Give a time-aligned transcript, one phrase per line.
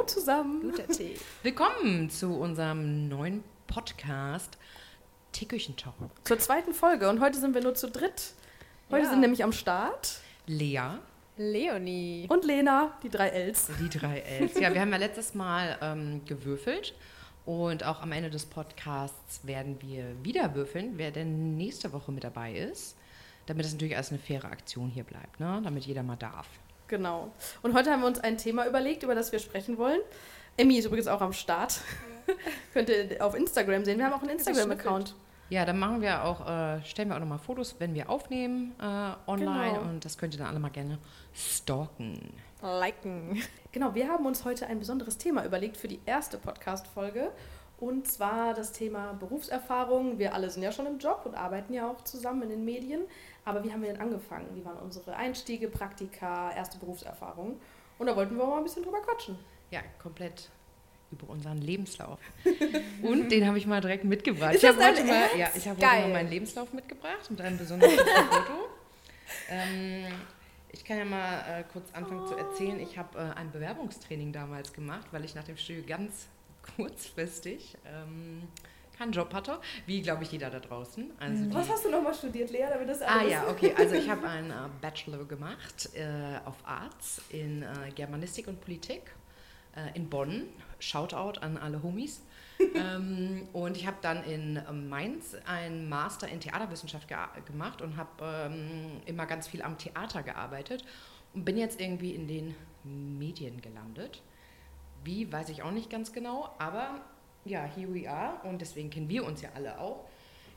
[0.00, 0.62] Hallo zusammen.
[0.62, 1.14] Guter Tee.
[1.42, 4.56] Willkommen zu unserem neuen Podcast
[5.32, 5.94] Teeküchentalk.
[6.24, 8.32] Zur zweiten Folge und heute sind wir nur zu dritt.
[8.90, 9.10] Heute Ja.
[9.10, 10.80] sind nämlich am Start Lea,
[11.36, 12.26] Leonie.
[12.30, 13.68] und Lena, die drei Ls.
[13.78, 14.58] die drei Ls.
[14.58, 16.94] Ja, wir haben ja letztes Mal ähm, gewürfelt
[17.44, 22.24] und auch am Ende des Podcasts werden wir wieder würfeln, wer denn nächste Woche mit
[22.24, 22.96] dabei ist.
[23.44, 25.60] Damit es natürlich als eine faire Aktion hier bleibt, ne?
[25.62, 26.48] damit jeder mal darf.
[26.90, 27.30] Genau.
[27.62, 30.00] Und heute haben wir uns ein Thema überlegt, über das wir sprechen wollen.
[30.56, 31.80] Emmy ist übrigens auch am Start.
[32.72, 33.98] Könnt ihr auf Instagram sehen.
[33.98, 35.14] Wir haben auch einen Instagram-Account.
[35.50, 39.30] Ja, dann machen wir auch, äh, stellen wir auch nochmal Fotos, wenn wir aufnehmen äh,
[39.30, 39.80] online Genau.
[39.82, 40.98] und das könnt ihr dann alle mal gerne
[41.32, 42.20] stalken.
[42.62, 43.40] Liken.
[43.72, 47.30] Genau, wir haben uns heute ein besonderes Thema überlegt für die erste Podcast-Folge.
[47.78, 50.18] Und zwar das Thema Berufserfahrung.
[50.18, 53.00] Wir alle sind ja schon im Job und arbeiten ja auch zusammen in den Medien.
[53.50, 54.46] Aber wie haben wir denn angefangen?
[54.54, 57.60] Wie waren unsere Einstiege, Praktika, erste Berufserfahrung?
[57.98, 59.36] Und da wollten wir mal ein bisschen drüber quatschen.
[59.72, 60.48] Ja, komplett
[61.10, 62.20] über unseren Lebenslauf.
[63.02, 64.54] Und den habe ich mal direkt mitgebracht.
[64.54, 67.58] Ist ich habe heute, mal, ja, ich habe heute mal meinen Lebenslauf mitgebracht mit einem
[67.58, 68.68] besonderen Foto.
[69.48, 70.06] Ähm,
[70.70, 72.78] ich kann ja mal äh, kurz anfangen zu erzählen.
[72.78, 76.28] Ich habe äh, ein Bewerbungstraining damals gemacht, weil ich nach dem Studium ganz
[76.76, 78.42] kurzfristig ähm,
[79.00, 81.10] keinen Job hatte, wie glaube ich jeder da draußen.
[81.18, 83.74] Also die, Was hast du nochmal studiert, Lea, damit das Ah ja, okay.
[83.78, 89.02] Also ich habe einen äh, Bachelor gemacht äh, auf Arts in äh, Germanistik und Politik
[89.74, 90.44] äh, in Bonn.
[90.78, 92.22] Shoutout an alle Homies.
[92.74, 97.96] ähm, und ich habe dann in äh, Mainz einen Master in Theaterwissenschaft gea- gemacht und
[97.96, 98.10] habe
[98.52, 100.84] ähm, immer ganz viel am Theater gearbeitet
[101.32, 104.20] und bin jetzt irgendwie in den Medien gelandet.
[105.04, 107.00] Wie, weiß ich auch nicht ganz genau, aber
[107.44, 110.04] ja, here we are und deswegen kennen wir uns ja alle auch.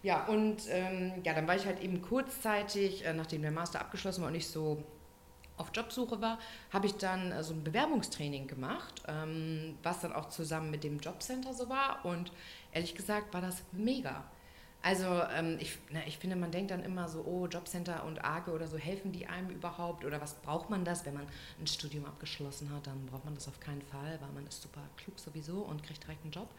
[0.04, 4.22] Ja, und ähm, ja, dann war ich halt eben kurzzeitig, äh, nachdem der Master abgeschlossen
[4.22, 4.84] war und ich so
[5.58, 6.40] auf Jobsuche war,
[6.72, 11.00] habe ich dann äh, so ein Bewerbungstraining gemacht, ähm, was dann auch zusammen mit dem
[11.00, 12.04] Jobcenter so war.
[12.04, 12.32] Und
[12.72, 14.26] ehrlich gesagt war das mega.
[14.84, 18.52] Also ähm, ich, na, ich finde, man denkt dann immer so, oh, Jobcenter und AGE
[18.52, 20.04] oder so, helfen die einem überhaupt?
[20.04, 21.06] Oder was braucht man das?
[21.06, 21.26] Wenn man
[21.58, 24.82] ein Studium abgeschlossen hat, dann braucht man das auf keinen Fall, weil man ist super
[24.98, 26.50] klug sowieso und kriegt direkt einen Job.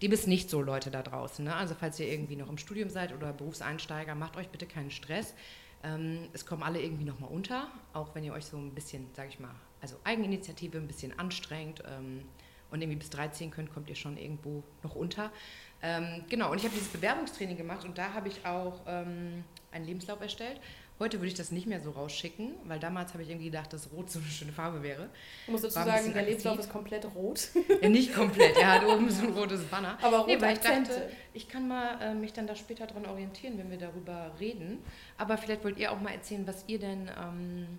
[0.00, 1.44] Dem ist nicht so, Leute da draußen.
[1.44, 1.56] Ne?
[1.56, 5.34] Also falls ihr irgendwie noch im Studium seid oder Berufseinsteiger, macht euch bitte keinen Stress.
[5.82, 9.30] Ähm, es kommen alle irgendwie nochmal unter, auch wenn ihr euch so ein bisschen, sage
[9.30, 12.22] ich mal, also Eigeninitiative ein bisschen anstrengt ähm,
[12.70, 15.32] und irgendwie bis 13 könnt, kommt ihr schon irgendwo noch unter.
[15.82, 19.84] Ähm, genau, und ich habe dieses Bewerbungstraining gemacht und da habe ich auch ähm, einen
[19.84, 20.60] Lebenslauf erstellt.
[20.98, 23.92] Heute würde ich das nicht mehr so rausschicken, weil damals habe ich irgendwie gedacht, dass
[23.92, 25.10] Rot so eine schöne Farbe wäre.
[25.44, 27.48] Ich muss dazu sagen, der Lebenslauf ist komplett rot.
[27.82, 29.98] Ja, nicht komplett, er hat oben so ein rotes Banner.
[30.02, 33.04] Aber rote Nee, weil ich dachte, ich kann mal äh, mich dann da später dran
[33.04, 34.82] orientieren, wenn wir darüber reden.
[35.18, 37.78] Aber vielleicht wollt ihr auch mal erzählen, was ihr denn, ähm,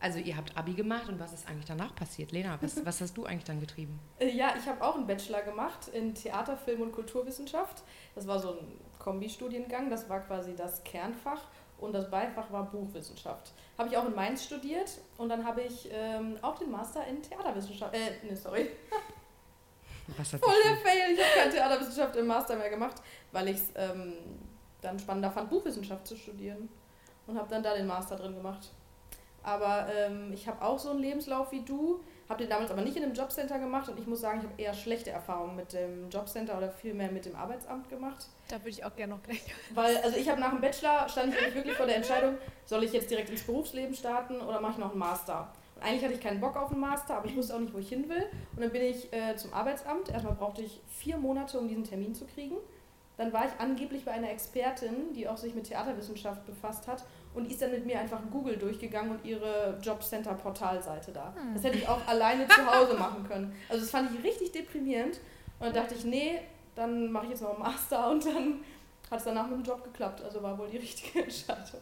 [0.00, 2.32] also ihr habt Abi gemacht und was ist eigentlich danach passiert?
[2.32, 3.98] Lena, was, was hast du eigentlich dann getrieben?
[4.18, 7.82] Äh, Ja, ich habe auch einen Bachelor gemacht in Theater, Film und Kulturwissenschaft.
[8.14, 11.42] Das war so ein Kombistudiengang, das war quasi das Kernfach
[11.78, 13.52] und das Beifach war Buchwissenschaft.
[13.78, 17.22] Habe ich auch in Mainz studiert und dann habe ich ähm, auch den Master in
[17.22, 18.70] Theaterwissenschaft, äh, nee, sorry,
[20.16, 22.96] Was hat voll der Fail, ich habe keine Theaterwissenschaft im Master mehr gemacht,
[23.32, 24.14] weil ich es ähm,
[24.80, 26.68] dann spannender fand, Buchwissenschaft zu studieren
[27.26, 28.70] und habe dann da den Master drin gemacht.
[29.46, 32.96] Aber ähm, ich habe auch so einen Lebenslauf wie du, habe den damals aber nicht
[32.96, 36.10] in einem Jobcenter gemacht und ich muss sagen, ich habe eher schlechte Erfahrungen mit dem
[36.10, 38.26] Jobcenter oder vielmehr mit dem Arbeitsamt gemacht.
[38.48, 39.44] Da würde ich auch gerne noch gleich.
[39.72, 42.92] Weil, also ich habe nach dem Bachelor, stand ich wirklich vor der Entscheidung, soll ich
[42.92, 45.48] jetzt direkt ins Berufsleben starten oder mache ich noch einen Master?
[45.76, 47.78] Und eigentlich hatte ich keinen Bock auf einen Master, aber ich wusste auch nicht, wo
[47.78, 48.26] ich hin will.
[48.56, 50.08] Und dann bin ich äh, zum Arbeitsamt.
[50.08, 52.56] Erstmal brauchte ich vier Monate, um diesen Termin zu kriegen.
[53.16, 57.04] Dann war ich angeblich bei einer Expertin, die auch sich mit Theaterwissenschaft befasst hat.
[57.36, 61.34] Und ist dann mit mir einfach Google durchgegangen und ihre Jobcenter-Portalseite da.
[61.54, 63.54] Das hätte ich auch alleine zu Hause machen können.
[63.68, 65.20] Also das fand ich richtig deprimierend.
[65.58, 66.40] Und dann dachte ich, nee,
[66.74, 68.64] dann mache ich jetzt noch einen Master und dann
[69.10, 70.22] hat es danach mit dem Job geklappt.
[70.22, 71.80] Also war wohl die richtige Entscheidung.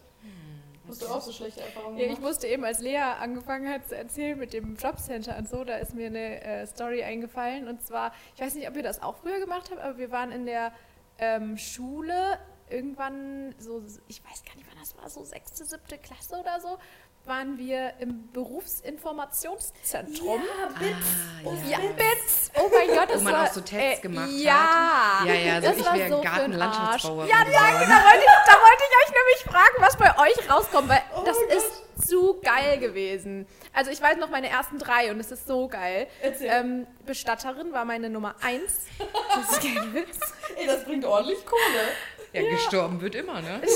[0.87, 3.97] Hast du auch so schlechte Erfahrungen Ja, ich musste eben, als Lea angefangen hat zu
[3.97, 7.69] erzählen mit dem Jobcenter und so, da ist mir eine äh, Story eingefallen.
[7.69, 10.31] Und zwar, ich weiß nicht, ob ihr das auch früher gemacht habt, aber wir waren
[10.31, 10.73] in der
[11.19, 16.61] ähm, Schule irgendwann so, ich weiß gar nicht, das war, so sechste, siebte Klasse oder
[16.61, 16.77] so,
[17.25, 20.43] waren wir im Berufsinformationszentrum.
[20.43, 21.07] Ja, Bits.
[21.07, 21.89] Ah, Oh, Ja, ja.
[21.93, 22.51] Bits!
[22.55, 24.33] Oh mein Gott, das Wo man war, auch so Tests gemacht hat.
[24.39, 25.23] ja.
[25.27, 27.25] Ja, ja, so Das ich war wäre so Gartenlandschaftsbauer.
[27.27, 27.61] Ja, danke, da
[28.05, 31.39] wollte, ich, da wollte ich euch nämlich fragen, was bei euch rauskommt, weil Oh das
[31.57, 33.47] ist zu geil gewesen.
[33.73, 36.07] Also ich weiß noch meine ersten drei und es ist so geil.
[36.41, 38.81] Ähm, Bestatterin war meine Nummer eins.
[39.35, 40.19] Das ist kein Witz.
[40.57, 41.89] Ey, das bringt ordentlich Kohle.
[42.33, 43.63] Ja, gestorben wird immer, ne?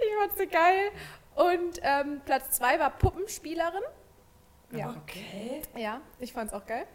[0.00, 0.90] Ich fand's so geil.
[1.34, 3.82] Und ähm, Platz zwei war Puppenspielerin.
[4.72, 5.62] Ja, Okay.
[5.76, 6.86] ja, ich fand's auch geil.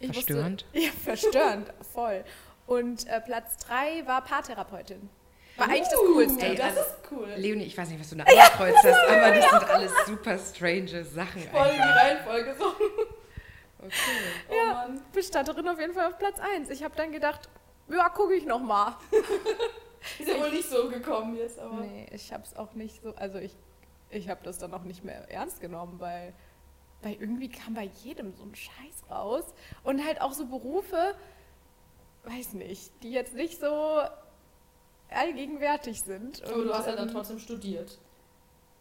[0.00, 0.66] Ich wusste- Verstörend.
[0.72, 2.24] ja, verstörend, voll.
[2.66, 5.08] Und äh, Platz drei war Paartherapeutin.
[5.56, 6.46] War eigentlich das Uh, Coolste.
[6.46, 7.28] Ey, das ist cool.
[7.36, 11.04] Leonie, ich weiß nicht, was du da angekreuzt hast, aber das sind alles super strange
[11.04, 11.42] Sachen.
[11.50, 11.80] Voll die.
[11.80, 12.64] Reihenfolge so.
[13.80, 13.94] Okay.
[14.50, 14.72] Oh Ja.
[14.72, 15.02] Mann.
[15.12, 16.68] Bestatterin auf jeden Fall auf Platz eins.
[16.68, 17.48] Ich habe dann gedacht,
[17.88, 18.96] ja, gucke ich noch mal.
[20.18, 21.80] Ist ja wohl nicht so gekommen jetzt, aber.
[21.80, 23.56] Nee, ich habe es auch nicht so, also ich,
[24.10, 26.32] ich habe das dann auch nicht mehr ernst genommen, weil,
[27.02, 29.44] weil irgendwie kam bei jedem so ein Scheiß raus.
[29.84, 31.14] Und halt auch so Berufe,
[32.24, 34.00] weiß nicht, die jetzt nicht so
[35.10, 36.42] allgegenwärtig sind.
[36.44, 37.98] Aber du hast ja dann ähm, trotzdem studiert.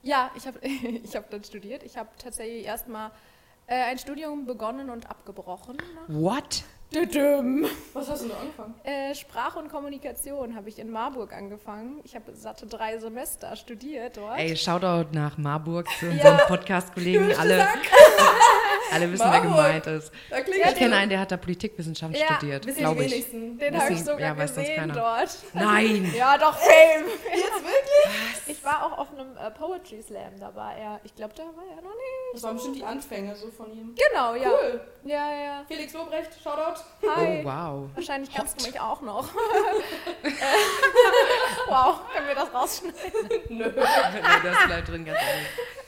[0.03, 1.83] Ja, ich habe ich hab dann studiert.
[1.83, 3.11] Ich habe tatsächlich erstmal
[3.67, 5.77] äh, ein Studium begonnen und abgebrochen.
[6.07, 6.63] What?
[6.93, 7.67] Düdüm.
[7.93, 8.73] Was hast du da angefangen?
[8.83, 11.99] Äh, Sprache und Kommunikation habe ich in Marburg angefangen.
[12.05, 14.39] Ich habe satte drei Semester studiert dort.
[14.39, 16.11] Ey, Shoutout nach Marburg zu Ja.
[16.13, 17.35] unseren Podcast-Kollegen.
[17.37, 17.57] Alle,
[18.91, 19.51] alle wissen, wer Marburg.
[19.51, 20.11] gemeint ist.
[20.67, 23.11] Ich kenne einen, der hat da Politikwissenschaft Ja, studiert, glaube ich.
[23.11, 23.57] wenigsten.
[23.57, 25.29] Den habe ich sogar ja, gesehen dort.
[25.53, 26.13] Nein!
[26.17, 27.05] Ja, doch, Fame.
[27.31, 28.57] Jetzt wirklich?
[28.57, 31.63] Ich war auch auf einem äh, Poetry Slam, da war er, ich glaube, da war
[31.69, 32.33] er noch nicht.
[32.33, 33.93] Das waren bestimmt die Anfänge so von ihm.
[33.95, 34.49] Genau, ja.
[34.49, 34.81] Cool.
[35.03, 35.65] Ja, ja.
[35.67, 36.81] Felix Lobrecht, Shoutout.
[37.15, 37.41] Hi.
[37.43, 37.89] Oh, wow.
[37.95, 39.29] Wahrscheinlich kannst du mich auch noch.
[41.67, 43.29] Wow, können wir das rausschneiden?
[43.49, 43.69] Nö.
[44.43, 45.47] das bleibt drin, ganz ehrlich.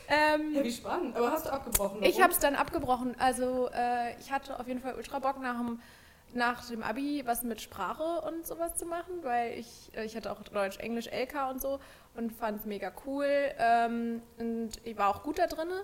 [0.10, 1.16] Ähm, Ja, wie spannend.
[1.16, 2.02] Aber hast du abgebrochen?
[2.04, 2.24] Ich warum?
[2.24, 3.16] habe es dann abgebrochen.
[3.20, 5.80] Also äh, ich hatte auf jeden Fall ultra Bock nach dem,
[6.34, 10.32] nach dem Abi was mit Sprache und sowas zu machen, weil ich, äh, ich hatte
[10.32, 11.80] auch Deutsch, Englisch, LK und so
[12.16, 13.28] und fand es mega cool.
[13.60, 15.70] Ähm, und ich war auch gut da drin.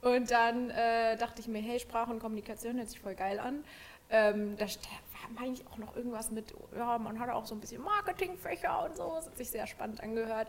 [0.00, 3.64] Und dann äh, dachte ich mir, hey, Sprache und Kommunikation hört sich voll geil an.
[4.10, 7.82] Ähm, da war eigentlich auch noch irgendwas mit, ja, man hatte auch so ein bisschen
[7.82, 9.12] Marketingfächer und so.
[9.16, 10.46] Das hat sich sehr spannend angehört.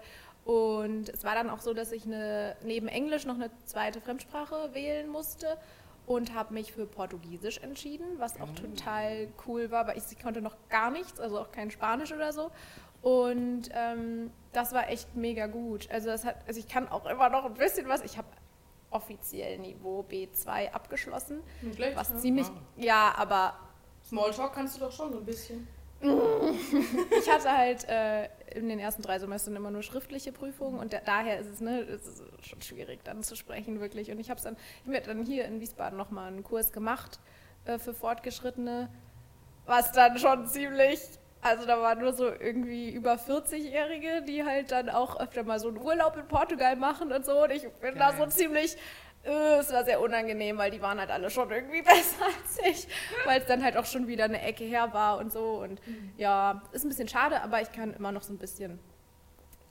[0.50, 4.74] Und es war dann auch so, dass ich eine, neben Englisch noch eine zweite Fremdsprache
[4.74, 5.60] wählen musste
[6.07, 10.42] und habe mich für Portugiesisch entschieden, was auch total cool war, weil ich, ich konnte
[10.42, 12.50] noch gar nichts, also auch kein Spanisch oder so.
[13.04, 15.88] Und ähm, das war echt mega gut.
[15.92, 18.01] Also, das hat, also ich kann auch immer noch ein bisschen was.
[18.01, 18.30] Ich habe
[18.90, 22.18] offiziell Niveau B2 abgeschlossen, Nicht schlecht, was ja.
[22.18, 23.54] ziemlich, ja, aber
[24.04, 25.68] Smalltalk kannst du doch schon so ein bisschen.
[26.01, 31.00] Ich hatte halt äh, in den ersten drei Semestern immer nur schriftliche Prüfungen und da,
[31.06, 34.10] daher ist es, ne, es ist schon schwierig dann zu sprechen wirklich.
[34.12, 34.56] Und ich habe dann,
[34.86, 37.19] ich hab dann hier in Wiesbaden nochmal einen Kurs gemacht
[37.66, 38.90] äh, für Fortgeschrittene,
[39.66, 41.01] was dann schon ziemlich,
[41.42, 45.68] also da waren nur so irgendwie über 40-Jährige, die halt dann auch öfter mal so
[45.68, 47.44] einen Urlaub in Portugal machen und so.
[47.44, 48.30] Und ich bin da so Geil.
[48.30, 48.78] ziemlich
[49.31, 52.87] es war sehr unangenehm, weil die waren halt alle schon irgendwie besser als ich,
[53.25, 55.61] weil es dann halt auch schon wieder eine Ecke her war und so.
[55.61, 55.81] Und
[56.17, 58.79] ja, ist ein bisschen schade, aber ich kann immer noch so ein bisschen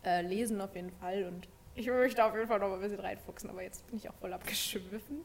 [0.05, 1.25] äh, lesen auf jeden Fall.
[1.25, 4.09] Und ich möchte auf jeden Fall noch mal ein bisschen reinfuchsen, aber jetzt bin ich
[4.11, 5.25] auch voll abgeschwiffen.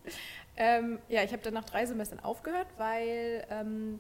[0.56, 4.00] Ähm, ja, ich habe dann nach drei Semestern aufgehört, weil ähm,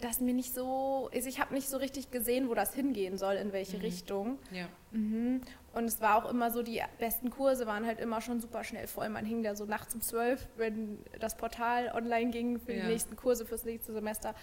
[0.00, 3.34] das mir nicht so, also ich habe nicht so richtig gesehen, wo das hingehen soll,
[3.34, 4.38] in welche Richtung.
[4.50, 4.66] Ja.
[4.90, 5.42] Mhm.
[5.72, 8.86] Und es war auch immer so, die besten Kurse waren halt immer schon super schnell
[8.86, 9.08] voll.
[9.08, 12.82] Man hing da so nachts um zwölf, wenn das Portal online ging für Ja.
[12.82, 14.34] die nächsten Kurse fürs nächste Semester.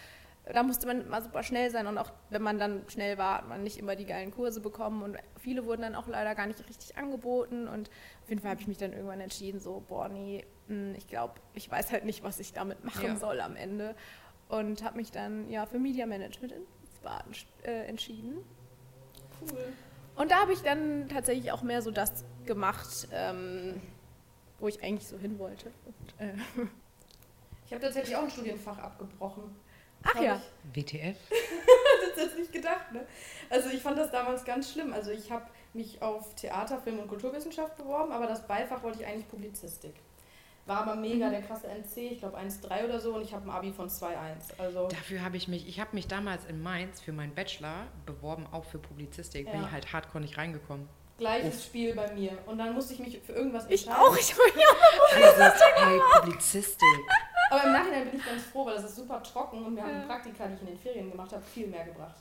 [0.52, 3.48] Da musste man immer super schnell sein und auch wenn man dann schnell war, hat
[3.48, 6.68] man nicht immer die geilen Kurse bekommen und viele wurden dann auch leider gar nicht
[6.68, 7.90] richtig angeboten und
[8.24, 11.36] auf jeden Fall habe ich mich dann irgendwann entschieden, so, boah, nee, mh, ich glaube,
[11.54, 13.16] ich weiß halt nicht, was ich damit machen Ja.
[13.18, 13.96] soll am Ende
[14.48, 18.38] und habe mich dann ja für Media Management in Wiesbaden äh, entschieden.
[19.40, 19.74] Cool.
[20.20, 23.82] Und da habe ich dann tatsächlich auch mehr so das gemacht, ähm,
[24.60, 25.72] wo ich eigentlich so hin wollte.
[25.86, 26.34] Und, äh,
[27.66, 29.44] Ich habe tatsächlich auch ein Studienfach abgebrochen.
[30.04, 30.42] ach ja,
[30.74, 31.16] WTF?
[32.16, 33.06] Das jetzt nicht gedacht, ne?
[33.50, 34.92] Also ich fand das damals ganz schlimm.
[34.92, 39.08] Also ich habe mich auf Theater, Film und Kulturwissenschaft beworben, aber das Beifach wollte ich
[39.08, 39.94] eigentlich Publizistik.
[40.70, 41.32] War aber mega Mhm.
[41.32, 44.54] der krasse NC, ich glaube 1,3 oder so und ich habe ein Abi von 2,1.
[44.60, 48.46] Also Dafür habe ich mich, ich habe mich damals in Mainz für meinen Bachelor beworben,
[48.52, 49.52] auch für Publizistik.
[49.52, 49.66] Bin Ja.
[49.68, 50.88] ich halt hardcore nicht reingekommen.
[51.18, 51.66] gleiches Uff.
[51.66, 52.32] Spiel bei mir.
[52.46, 54.08] Und dann musste ich mich für irgendwas ich entscheiden.
[54.10, 54.16] auch.
[54.18, 55.42] Ich war ja.
[55.42, 56.88] Also, hey, Publizistik.
[57.52, 59.92] Aber im Nachhinein bin ich ganz froh, weil das ist super trocken und mir haben
[59.96, 60.00] Ja.
[60.02, 62.16] die Praktika, die ich in den Ferien gemacht habe, viel mehr gebracht.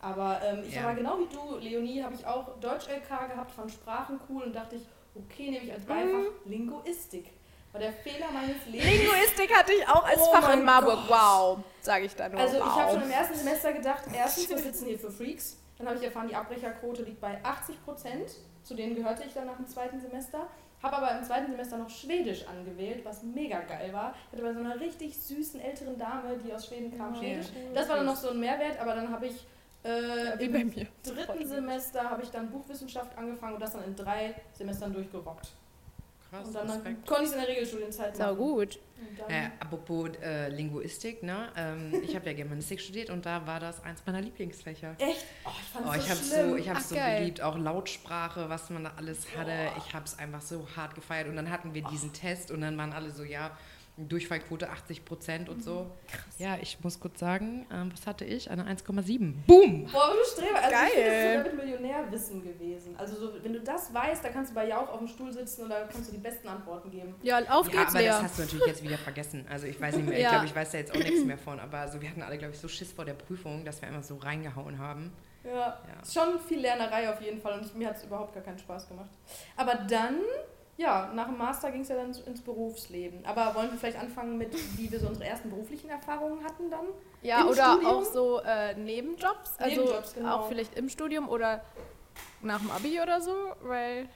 [0.00, 0.84] Aber ähm, ich Ja.
[0.84, 4.76] war genau wie du, Leonie, habe ich auch Deutsch-LK gehabt, fand Sprachen cool und dachte
[4.76, 4.82] ich,
[5.14, 6.06] okay, nehme ich als Beifach
[6.44, 6.50] Mhm.
[6.50, 7.30] Linguistik.
[7.72, 8.84] War der Fehler meines Lebens.
[8.90, 11.00] Linguistik hatte ich auch als Oh Fach in Marburg.
[11.06, 11.10] Gott.
[11.10, 12.40] Wow, sage ich da nur.
[12.40, 12.76] Also ich wow.
[12.76, 15.58] habe schon im ersten Semester gedacht, erstens, wir sitzen hier für Freaks.
[15.76, 18.30] Dann habe ich erfahren, die Abbrecherquote liegt bei 80 Prozent.
[18.64, 20.48] Zu denen gehörte ich dann nach dem zweiten Semester.
[20.82, 24.14] Habe aber im zweiten Semester noch Schwedisch angewählt, was mega geil war.
[24.26, 27.46] Ich hatte bei so einer richtig süßen älteren Dame, die aus Schweden kam, Oh, Schwedisch.
[27.54, 27.74] cool.
[27.74, 29.46] Das war dann noch so ein Mehrwert, aber dann habe ich
[29.84, 30.86] Äh, Im bei mir.
[31.04, 35.48] dritten Semester habe ich dann Buchwissenschaft angefangen und das dann in drei Semestern durchgerockt.
[36.30, 37.06] Krass, und dann, Respekt.
[37.06, 38.36] konnte ich es in der Regelstudienzeit Sau machen.
[38.38, 38.78] gut.
[39.28, 41.50] Äh, apropos äh, Linguistik, ne?
[41.56, 44.94] Ähm, ich habe ja Germanistik studiert und da war das eins meiner Lieblingsfächer.
[44.98, 45.24] Echt?
[45.44, 46.50] Oh, ich fand Oh, es ich so habe schlimm.
[46.50, 47.18] so, ich hab's Ach, so geil.
[47.20, 49.52] geliebt, auch Lautsprache, was man da alles hatte.
[49.78, 51.28] Ich habe es einfach so hart gefeiert.
[51.28, 53.50] Und dann hatten wir diesen Test und dann waren alle so, ja,
[53.98, 55.90] Durchfallquote 80 Prozent und so.
[56.38, 58.50] Ja, ich muss kurz sagen, ähm, was hatte ich?
[58.50, 59.34] Eine 1,7.
[59.46, 59.88] Boom!
[59.92, 60.58] Boah, du Streber.
[60.58, 60.88] Also Geil.
[60.88, 62.94] Ich finde, das ist Millionärwissen gewesen.
[62.96, 65.62] Also so, wenn du das weißt, dann kannst du bei Jauch auf dem Stuhl sitzen
[65.64, 67.14] und da kannst du die besten Antworten geben.
[67.22, 68.24] Ja, auf Ja, geht's, aber das Lea.
[68.24, 69.46] hast du natürlich jetzt wieder vergessen.
[69.50, 70.30] Also ich weiß nicht mehr, ich Ja.
[70.30, 71.58] glaube, ich weiß da jetzt auch nichts mehr von.
[71.58, 74.02] Aber so, wir hatten alle, glaube ich, so Schiss vor der Prüfung, dass wir immer
[74.02, 75.12] so reingehauen haben.
[75.44, 75.78] Ja, Ja.
[76.12, 78.88] schon viel Lernerei auf jeden Fall und ich, mir hat es überhaupt gar keinen Spaß
[78.88, 79.08] gemacht.
[79.56, 80.16] Aber dann,
[80.78, 83.26] ja, nach dem Master ging es ja dann ins Berufsleben.
[83.26, 86.86] Aber wollen wir vielleicht anfangen mit, wie wir so unsere ersten beruflichen Erfahrungen hatten dann?
[87.20, 87.92] Ja, Im oder Studium?
[87.92, 89.58] auch so äh, Nebenjobs.
[89.58, 90.36] Also Nebenjobs, genau.
[90.36, 91.64] auch vielleicht im Studium oder
[92.42, 94.08] nach dem Abi oder so, weil.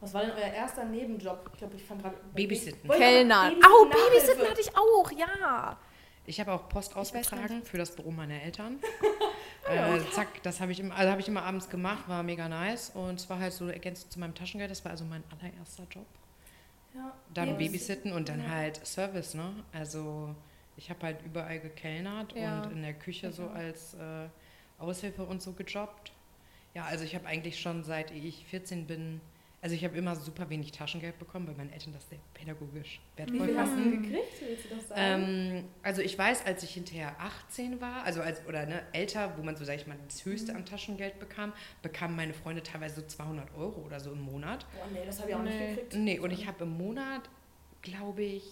[0.00, 1.50] Was war denn euer erster Nebenjob?
[1.52, 2.16] Ich glaube, ich fand gerade...
[2.34, 2.90] Babysitten.
[2.90, 3.50] Kellner.
[3.50, 4.10] Babysitten, Au, Nachhilfe?
[4.10, 5.78] Babysitten hatte ich auch, ja.
[6.26, 8.80] Ich habe auch Post ausgetragen für das Büro meiner Eltern.
[9.70, 12.90] äh, zack, das habe ich, immer- also hab ich immer abends gemacht, war mega nice.
[12.90, 16.06] Und es war halt so ergänzend zu meinem Taschengeld, das war also mein allererster Job.
[16.94, 17.12] Ja.
[17.34, 18.48] Dann Babys- Babysitten und dann Ja.
[18.48, 19.52] halt Service, ne?
[19.72, 20.34] Also
[20.76, 22.62] ich habe halt überall gekellnert Ja.
[22.62, 24.28] und in der Küche so als äh,
[24.78, 26.12] Aushilfe und so gejobbt.
[26.74, 29.20] Ja, also ich habe eigentlich schon seit ich 14 bin,
[29.62, 33.18] also ich habe immer super wenig Taschengeld bekommen, weil meine Eltern das sehr pädagogisch Wie
[33.18, 34.40] wertvoll viel hast du gekriegt?
[34.40, 35.00] Willst du das sagen?
[35.58, 39.42] Ähm, also ich weiß, als ich hinterher 18 war, also als oder ne, älter, wo
[39.42, 41.52] man so, sag ich mal, das Höchste an Taschengeld bekam,
[41.82, 44.64] bekamen meine Freunde teilweise so 200 Euro oder so im Monat.
[44.72, 45.50] Boah, nee, das habe ich auch Nee.
[45.50, 45.94] nicht gekriegt.
[45.96, 47.28] Nee, und ich habe im Monat,
[47.82, 48.44] glaube ich,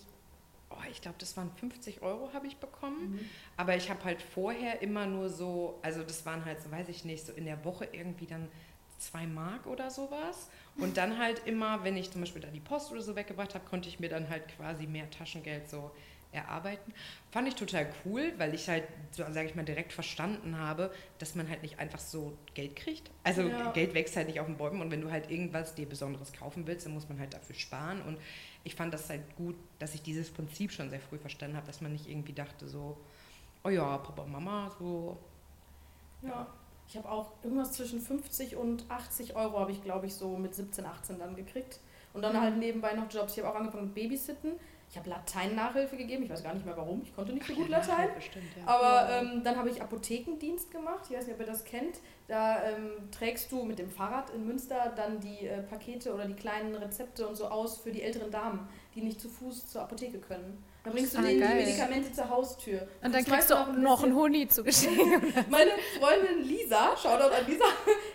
[0.71, 3.13] oh, ich glaube, das waren 50 Euro habe ich bekommen.
[3.13, 3.21] Mhm.
[3.57, 7.07] Aber ich habe halt vorher immer nur so, also das waren halt, so weiß ich
[7.07, 8.49] nicht, so in der Woche irgendwie dann
[8.99, 10.49] zwei Mark oder sowas.
[10.77, 13.65] Und dann halt immer, wenn ich zum Beispiel da die Post oder so weggebracht habe,
[13.65, 15.91] konnte ich mir dann halt quasi mehr Taschengeld so
[16.31, 16.93] erarbeiten.
[17.31, 21.35] Fand ich total cool, weil ich halt, so sage ich mal, direkt verstanden habe, dass
[21.35, 23.11] man halt nicht einfach so Geld kriegt.
[23.25, 23.73] Also Ja.
[23.73, 26.67] Geld wächst halt nicht auf den Bäumen und wenn du halt irgendwas dir Besonderes kaufen
[26.67, 28.03] willst, dann muss man halt dafür sparen.
[28.03, 28.19] Und
[28.63, 31.81] ich fand das halt gut, dass ich dieses Prinzip schon sehr früh verstanden habe, dass
[31.81, 32.99] man nicht irgendwie dachte so,
[33.65, 35.17] oh ja, Papa, Mama, so.
[36.23, 36.47] Ja.
[36.89, 40.55] Ich habe auch irgendwas zwischen 50 und 80 Euro habe ich, glaube ich, so mit
[40.55, 41.81] 17, 18 dann gekriegt.
[42.15, 43.37] Und dann halt nebenbei noch Jobs.
[43.37, 44.53] Ich habe auch angefangen mit Babysitten.
[44.91, 46.23] Ich habe Latein-Nachhilfe gegeben.
[46.25, 47.03] Ich weiß gar nicht mehr warum.
[47.03, 48.09] Ich konnte nicht so gut Latein.
[48.15, 48.67] Bestimmt, ja.
[48.67, 51.05] Aber ähm, dann habe ich Apothekendienst gemacht.
[51.11, 51.99] Ich weiß nicht, ob ihr das kennt.
[52.27, 56.35] Da ähm, trägst du mit dem Fahrrad in Münster dann die äh, Pakete oder die
[56.35, 60.19] kleinen Rezepte und so aus für die älteren Damen, die nicht zu Fuß zur Apotheke
[60.19, 60.65] können.
[60.89, 61.59] Dann bringst du Ah, denen geil.
[61.59, 62.81] die Medikamente zur Haustür.
[62.83, 64.95] Und dann Das kriegst du auch ein noch einen Huni zugeschickt.
[65.51, 67.65] Meine Freundin Lisa, Shoutout an Lisa,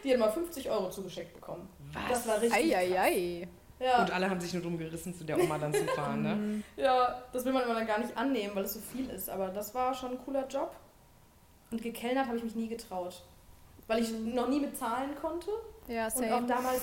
[0.03, 1.69] die hat mal 50 Euro zugeschickt bekommen.
[1.93, 2.09] Was?
[2.09, 2.75] Das war richtig.
[2.75, 3.47] Eieiei.
[3.79, 6.63] Ja, Und alle haben sich nur drum gerissen, zu der Oma dann zu fahren, ne?
[6.77, 9.29] ja, das will man immer dann gar nicht annehmen, weil es so viel ist.
[9.29, 10.71] Aber das war schon ein cooler Job.
[11.69, 13.21] Und gekellnert habe ich mich nie getraut.
[13.87, 15.49] Weil ich noch nie mit Zahlen konnte.
[15.87, 16.47] Ja, Und auch same.
[16.47, 16.81] damals.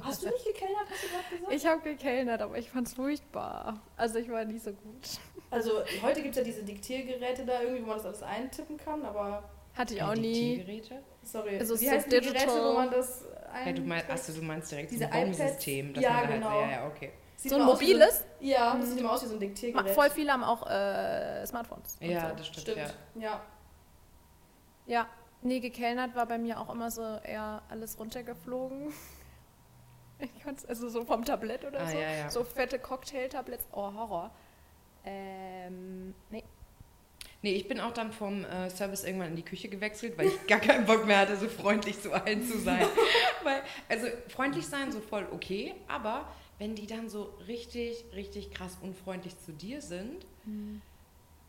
[0.00, 1.52] Hast du nicht gekellnert, hast du gerade gesagt?
[1.54, 3.80] Ich habe gekellnert, aber ich fand's furchtbar.
[3.96, 5.20] Also ich war nicht so gut.
[5.50, 9.04] Also heute gibt es ja diese Diktiergeräte da irgendwie, wo man das alles eintippen kann,
[9.04, 9.42] aber
[9.74, 10.56] Hatte ich Keine auch nie.
[10.56, 11.02] Diktiergeräte?
[11.22, 11.58] sorry.
[11.58, 13.24] Also Wie so heißen die Geräte, digital- wo man das
[13.66, 15.94] Ja, du meinst, achso, du meinst direkt Diese so ein Baumsystem.
[15.96, 16.48] Ja, da genau.
[16.50, 17.12] Halt, ja, ja, okay.
[17.36, 18.24] Sieht So ein aus wie mobiles?
[18.40, 19.94] ja, das sieht immer aus wie so ein Diktiergerät.
[19.94, 21.98] Voll viele haben auch äh, Smartphones.
[22.00, 22.36] Ja, so.
[22.36, 22.78] das stimmt, Stimmt,
[23.16, 23.22] ja.
[23.22, 23.42] ja.
[24.86, 25.06] Ja,
[25.42, 28.92] nee, gekellnert war bei mir auch immer so eher alles runtergeflogen.
[30.36, 31.96] Ich also so vom Tablett oder Ah, so.
[31.98, 32.30] ja, ja.
[32.30, 33.66] So fette Cocktail-Tabletts.
[33.72, 34.30] Oh, Horror.
[35.04, 36.44] Ähm, nee.
[37.44, 40.46] Nee, ich bin auch dann vom äh, Service irgendwann in die Küche gewechselt, weil ich
[40.46, 42.86] gar keinen Bock mehr hatte, so freundlich zu allen zu sein.
[43.42, 48.78] weil, also freundlich sein, so voll okay, aber wenn die dann so richtig, richtig krass
[48.80, 50.24] unfreundlich zu dir sind,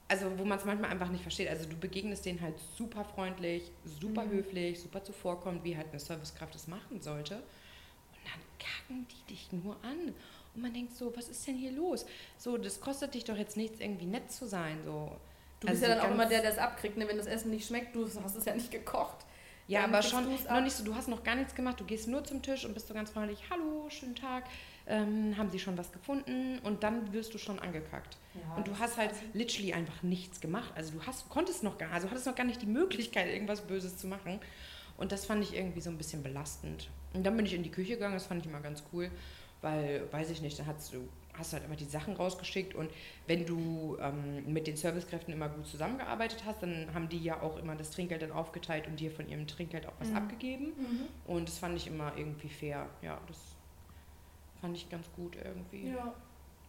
[0.08, 3.72] also wo man es manchmal einfach nicht versteht, also du begegnest denen halt super freundlich,
[3.86, 4.32] super Mhm.
[4.32, 7.44] höflich, super zuvorkommend, wie halt eine Servicekraft es machen sollte.
[8.24, 10.13] Und dann kacken die dich nur an.
[10.56, 12.06] Und man denkt so, was ist denn hier los?
[12.38, 14.77] So, das kostet dich doch jetzt nichts, irgendwie nett zu sein.
[14.84, 15.12] So.
[15.60, 17.08] Du bist Also ja dann auch immer der, der es abkriegt, ne?
[17.08, 17.96] wenn das Essen nicht schmeckt.
[17.96, 19.25] Du hast es ja nicht gekocht.
[19.68, 22.08] Ja, Dann aber schon noch nicht so, du hast noch gar nichts gemacht, du gehst
[22.10, 24.44] nur zum Tisch und bist so ganz freundlich, hallo, schönen Tag,
[24.88, 28.18] ähm, haben sie schon was gefunden und dann wirst du schon angekackt.
[28.34, 30.74] Ja, und du hast halt also- literally einfach nichts gemacht.
[30.75, 33.98] Also du hast, konntest noch gar, also hattest noch gar nicht die Möglichkeit, irgendwas Böses
[33.98, 34.42] zu machen.
[34.98, 36.89] Und das fand ich irgendwie so ein bisschen belastend.
[37.13, 39.10] Und dann bin ich in die Küche gegangen, das fand ich immer ganz cool,
[39.62, 42.91] weil, weiß ich nicht, da hast du hast du halt einfach die Sachen rausgeschickt und
[43.25, 47.58] wenn du ähm, mit den Servicekräften immer gut zusammengearbeitet hast, dann haben die ja auch
[47.58, 50.15] immer das Trinkgeld dann aufgeteilt und dir von ihrem Trinkgeld auch was Mhm.
[50.17, 50.65] abgegeben.
[50.77, 51.08] Mhm.
[51.25, 52.88] Und das fand ich immer irgendwie fair.
[53.01, 53.38] Ja, das
[54.62, 55.89] fand ich ganz gut irgendwie.
[55.89, 56.13] Ja.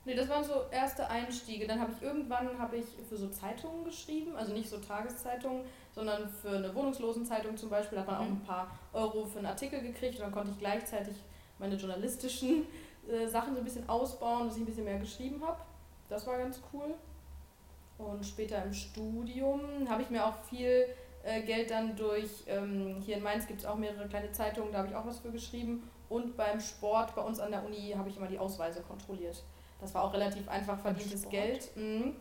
[0.07, 1.67] Nee, das waren so erste Einstiege.
[1.67, 5.63] Dann habe ich irgendwann habe ich für so Zeitungen geschrieben, also nicht so Tageszeitungen,
[5.95, 8.33] sondern für eine Wohnungslosenzeitung zum Beispiel hat man auch Mhm.
[8.33, 11.17] ein paar Euro für einen Artikel gekriegt und dann konnte ich gleichzeitig
[11.59, 12.67] meine journalistischen
[13.09, 15.59] äh, Sachen so ein bisschen ausbauen, dass ich ein bisschen mehr geschrieben habe.
[16.09, 16.95] Das war ganz cool.
[17.99, 20.87] Und später im Studium habe ich mir auch viel
[21.23, 24.79] äh, Geld dann durch, ähm, hier in Mainz gibt es auch mehrere kleine Zeitungen, da
[24.79, 25.89] habe ich auch was für geschrieben.
[26.09, 29.43] Und beim Sport bei uns an der Uni habe ich immer die Ausweise kontrolliert.
[29.81, 31.29] Das war auch relativ einfach verdientes?
[31.29, 31.71] Geld.
[31.77, 32.17] Mhm.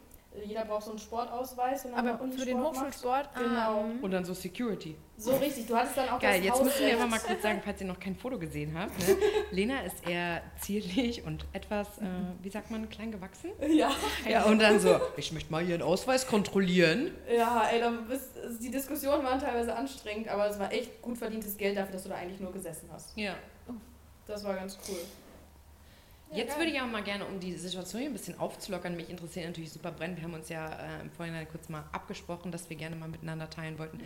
[0.45, 1.85] Jeder braucht so einen Sportausweis.
[1.93, 2.75] Aber für den Sport macht.
[2.75, 3.29] Hochschulsport?
[3.35, 3.79] Genau.
[3.79, 4.03] Ah, mhm.
[4.03, 4.95] Und dann so Security.
[5.15, 7.61] So richtig, du hattest dann auch Geil, das jetzt müssen wir aber mal kurz sagen,
[7.63, 8.97] falls ihr noch kein Foto gesehen habt.
[9.07, 9.15] Ne?
[9.51, 12.05] Lena ist eher zierlich und etwas, äh,
[12.41, 13.51] wie sagt man, klein gewachsen.
[13.69, 13.91] Ja,
[14.27, 17.11] Ja, und dann so, ich möchte mal ihren Ausweis kontrollieren.
[17.31, 21.17] ja, ey, da bist, also die Diskussionen waren teilweise anstrengend, aber es war echt gut
[21.17, 23.15] verdientes Geld dafür, dass du da eigentlich nur gesessen hast.
[23.15, 23.35] Ja.
[24.25, 24.97] Das war ganz cool.
[26.33, 29.45] Jetzt würde ich auch mal gerne, um die Situation hier ein bisschen aufzulockern, mich interessiert
[29.45, 30.17] natürlich super brennend.
[30.17, 33.49] Wir haben uns ja äh, im Vorhinein kurz mal abgesprochen, dass wir gerne mal miteinander
[33.49, 33.99] teilen wollten,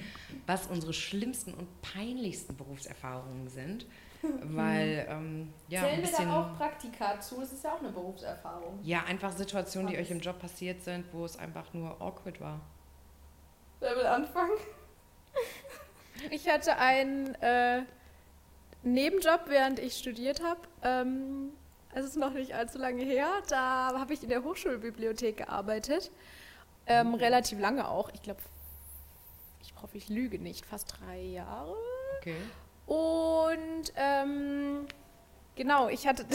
[0.46, 3.86] was unsere schlimmsten und peinlichsten Berufserfahrungen sind.
[4.44, 7.40] Weil, ähm, ja, ein Zählen wir da auch Praktika zu?
[7.40, 8.80] Das ist ja auch eine Berufserfahrung.
[8.84, 12.60] Ja, einfach Situationen, die euch im Job passiert sind, wo es einfach nur awkward war.
[13.80, 14.52] Wer will anfangen?
[16.32, 17.84] Ich hatte einen äh,
[18.82, 20.62] Nebenjob, während ich studiert habe.
[20.82, 21.52] Ähm,
[21.98, 23.28] es ist noch nicht allzu lange her.
[23.50, 26.12] Da habe ich in der Hochschulbibliothek gearbeitet.
[26.86, 28.10] Ähm, relativ lange auch.
[28.14, 28.42] Ich glaube,
[29.62, 30.66] ich hoffe, ich lüge nicht.
[30.66, 31.76] Fast drei Jahre.
[32.20, 32.38] Okay.
[32.86, 34.86] Und ähm,
[35.56, 36.26] genau, ich hatte,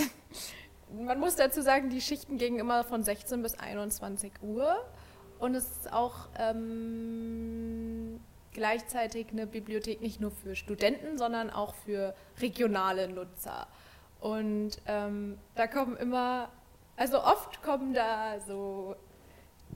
[0.93, 4.85] man muss dazu sagen, die Schichten gingen immer von 16 bis 21 Uhr.
[5.39, 8.21] Und es ist auch ähm,
[8.53, 13.67] gleichzeitig eine Bibliothek nicht nur für Studenten, sondern auch für regionale Nutzer.
[14.23, 16.49] Und ähm, da kommen immer,
[16.97, 18.95] also oft kommen da so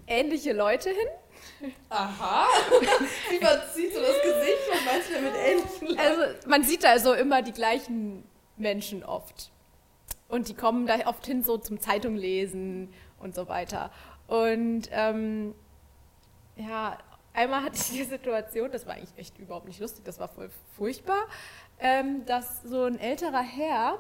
[0.07, 1.69] ähnliche Leute hin.
[1.89, 2.47] Aha.
[3.31, 5.09] Wie verzieht so das Gesicht?
[5.09, 5.99] Du denn mit ähnlichen Leuten?
[5.99, 8.23] Also man sieht da also immer die gleichen
[8.57, 9.51] Menschen oft.
[10.29, 13.91] Und die kommen da oft hin so zum Zeitung lesen und so weiter.
[14.29, 15.57] Und ähm,
[16.55, 16.99] ja,
[17.33, 20.51] einmal hatte ich die Situation, das war eigentlich echt überhaupt nicht lustig, das war voll
[20.77, 21.27] furchtbar,
[21.81, 23.99] ähm, dass so ein älterer Herr,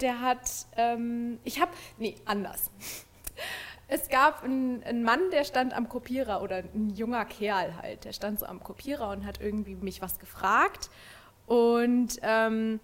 [0.00, 2.70] der hat, ähm, ich habe, nee, anders.
[3.90, 8.12] Es gab einen, einen Mann, der stand am Kopierer oder ein junger Kerl halt, der
[8.12, 10.90] stand so am Kopierer und hat irgendwie mich was gefragt.
[11.46, 12.80] Und ähm,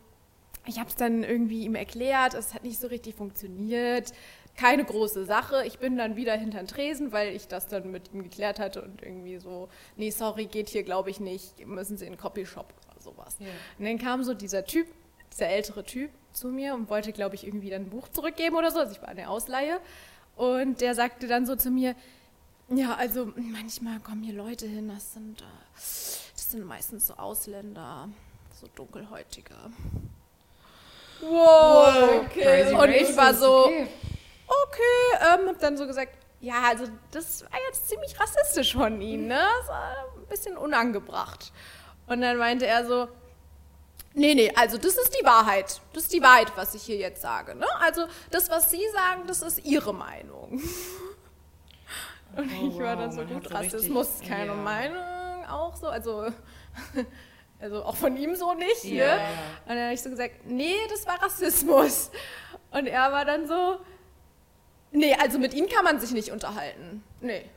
[0.65, 4.13] ich habe es dann irgendwie ihm erklärt, es hat nicht so richtig funktioniert.
[4.57, 5.65] Keine große Sache.
[5.67, 8.81] Ich bin dann wieder hinter den Tresen, weil ich das dann mit ihm geklärt hatte
[8.81, 12.73] und irgendwie so, nee, sorry, geht hier glaube ich nicht, müssen Sie in den Copyshop
[12.89, 13.37] oder sowas.
[13.41, 13.49] Ja.
[13.79, 14.87] Und dann kam so dieser Typ,
[15.35, 18.71] dieser ältere Typ zu mir und wollte, glaube ich, irgendwie dann ein Buch zurückgeben oder
[18.71, 18.79] so.
[18.79, 19.81] Also ich war eine Ausleihe.
[20.37, 21.95] Und der sagte dann so zu mir,
[22.69, 25.45] ja, also manchmal kommen hier Leute hin, das sind, äh,
[25.75, 28.09] das sind meistens so Ausländer,
[28.61, 29.55] so dunkelhäutige.
[31.21, 32.23] Wow.
[32.25, 32.73] Okay.
[32.73, 33.87] Und ich war so, okay.
[34.47, 39.29] okay, ähm, hab dann so gesagt, ja, also das war jetzt ziemlich rassistisch von Ihnen,
[39.29, 39.41] ne?
[39.61, 41.53] Das war ein bisschen unangebracht.
[42.07, 43.09] Und dann meinte er so,
[44.15, 45.81] nee, nee, also das ist die Wahrheit.
[45.93, 47.67] Das ist die Wahrheit, was ich hier jetzt sage, ne?
[47.81, 50.61] Also das, was Sie sagen, das ist Ihre Meinung.
[52.37, 54.55] Und Oh, ich war dann wow, so, gut, so richtig- Rassismus, keine ja.
[54.55, 56.27] Meinung, auch so, also...
[57.61, 59.23] Also auch von ihm so nicht, Ja, ne?
[59.63, 62.11] Und dann habe ich so gesagt, nee, das war Rassismus.
[62.73, 63.79] Und er war dann so,
[64.91, 67.03] nee, also mit ihm kann man sich nicht unterhalten.
[67.23, 67.49] Nee.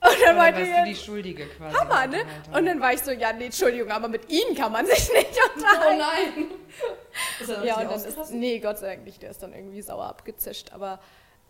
[0.00, 1.76] Und dann meinte warst du die Schuldige quasi.
[1.76, 2.18] Hammer, ne?
[2.20, 2.54] Unterhaltung.
[2.54, 5.28] Und dann war ich so, ja, nee, Entschuldigung, aber mit ihm kann man sich nicht
[5.36, 5.98] Oh unterhalten.
[5.98, 6.46] nein.
[7.40, 9.82] Ist er ja, und dann ist, nee, Gott sei Dank nicht, der ist dann irgendwie
[9.82, 10.72] sauer abgezischt.
[10.72, 11.00] Aber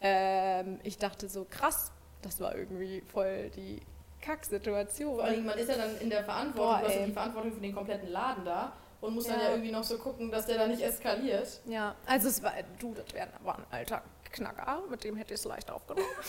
[0.01, 3.81] ähm, ich dachte so, krass, das war irgendwie voll die
[4.23, 5.17] Kacksituation.
[5.17, 7.53] Vor allem, man ist ja dann in der Verantwortung, Boah, du hast ja die Verantwortung
[7.53, 9.45] für den kompletten Laden da und muss dann Ja.
[9.47, 11.61] ja irgendwie noch so gucken, dass der da nicht eskaliert.
[11.67, 15.41] Ja, also es war, du, das wär, war ein alter Knacker, mit dem hätte ich
[15.41, 16.07] es leicht aufgenommen.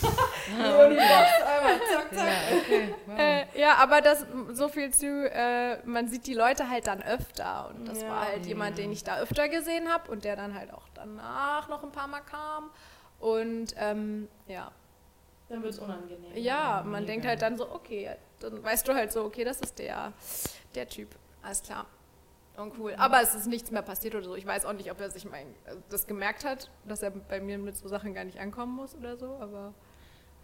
[3.16, 7.68] Äh, ja, aber das so viel zu, äh, man sieht die Leute halt dann öfter
[7.70, 8.08] und das Ja.
[8.08, 11.68] war halt jemand, den ich da öfter gesehen habe und der dann halt auch danach
[11.68, 12.70] noch ein paar Mal kam
[13.18, 14.70] und ähm, ja,
[15.48, 16.36] Dann wird es unangenehm.
[16.36, 17.06] ja, man mega.
[17.12, 18.10] denkt halt dann so, okay,
[18.40, 20.12] dann weißt du halt so, okay, das ist der,
[20.74, 21.86] der Typ, alles klar.
[22.60, 22.94] Schon cool.
[22.96, 24.34] Aber es ist nichts mehr passiert oder so.
[24.34, 27.40] Ich weiß auch nicht, ob er sich mein, also das gemerkt hat, dass er bei
[27.40, 29.74] mir mit so Sachen gar nicht ankommen muss oder so, aber.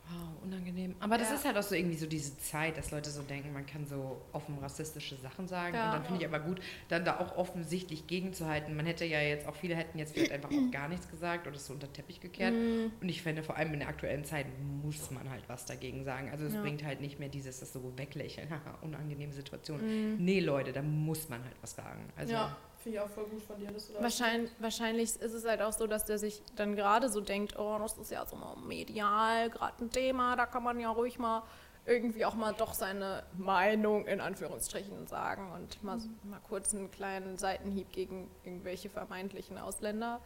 [0.09, 0.95] Wow, unangenehm.
[1.01, 1.35] Aber das Ja.
[1.35, 4.21] ist halt auch so irgendwie so diese Zeit, dass Leute so denken, man kann so
[4.33, 5.75] offen rassistische Sachen sagen.
[5.75, 5.87] Ja.
[5.87, 8.77] Und dann finde ich aber gut, dann da auch offensichtlich gegenzuhalten.
[8.77, 11.57] Man hätte ja jetzt auch, viele hätten jetzt vielleicht einfach auch gar nichts gesagt oder
[11.57, 12.55] es so unter den Teppich gekehrt.
[12.55, 12.93] Mhm.
[13.01, 14.47] Und ich finde, vor allem in der aktuellen Zeit
[14.85, 16.31] muss man halt was dagegen sagen.
[16.31, 19.81] Also es bringt halt nicht mehr dieses, das so weglächeln, haha, unangenehme Situation.
[20.15, 20.25] Mhm.
[20.25, 22.05] Nee, Leute, da muss man halt was sagen.
[22.17, 25.33] Also, ja, finde ich auch voll gut von dir, dass du da Wahrscheinlich, wahrscheinlich ist
[25.33, 28.25] es halt auch so, dass der sich dann gerade so denkt, oh, das ist ja
[28.25, 31.43] so mal medial, gerade ein Thema, da kann man ja ruhig mal
[31.85, 37.39] irgendwie auch mal doch seine Meinung in Anführungsstrichen sagen und mal, mal kurz einen kleinen
[37.39, 40.21] Seitenhieb gegen irgendwelche vermeintlichen Ausländer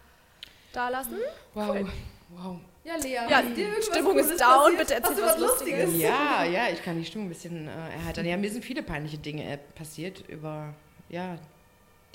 [0.74, 1.16] dalassen.
[1.54, 1.86] wow, Cool.
[2.28, 2.56] wow.
[2.84, 4.78] Ja, Lea, Ja, irgendwas Stimmung ist down, passiert?
[4.78, 5.96] bitte erzähl was was Lustiges.
[5.98, 8.24] Ja, ja, ich kann die Stimmung ein bisschen äh, erheitern.
[8.26, 10.74] Ja, mir sind viele peinliche Dinge äh, passiert über,
[11.08, 11.36] ja,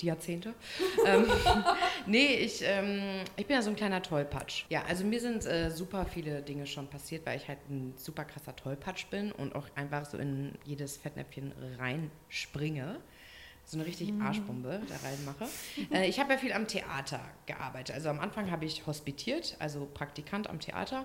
[0.00, 0.54] die Jahrzehnte.
[1.06, 1.24] ähm,
[2.06, 4.64] nee, ich, ähm, ich bin ja so ein kleiner Tollpatsch.
[4.68, 8.24] Ja, also mir sind äh, super viele Dinge schon passiert, weil ich halt ein super
[8.24, 13.00] krasser Tollpatsch bin und auch einfach so in jedes Fettnäpfchen reinspringe.
[13.64, 15.48] So eine richtig Arschbombe da reinmache.
[15.92, 17.96] Äh, ich habe ja viel am Theater gearbeitet.
[17.96, 21.04] Also am Anfang habe ich hospitiert, also Praktikant am Theater.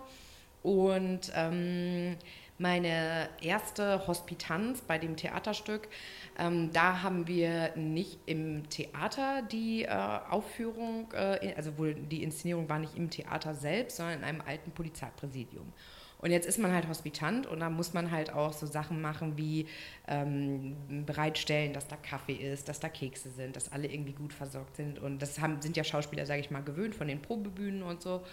[0.61, 2.17] Und ähm,
[2.61, 5.89] meine erste Hospitanz bei dem Theaterstück,
[6.37, 9.89] ähm, da haben wir nicht im Theater die äh,
[10.29, 14.71] Aufführung, äh, also wohl die Inszenierung war nicht im Theater selbst, sondern in einem alten
[14.71, 15.73] Polizeipräsidium.
[16.19, 19.37] Und jetzt ist man halt Hospitant und da muss man halt auch so Sachen machen
[19.37, 19.65] wie
[20.07, 24.75] ähm, bereitstellen, dass da Kaffee ist, dass da Kekse sind, dass alle irgendwie gut versorgt
[24.75, 24.99] sind.
[24.99, 28.23] Und das haben, sind ja Schauspieler, sage ich mal, gewöhnt von den Probebühnen und so.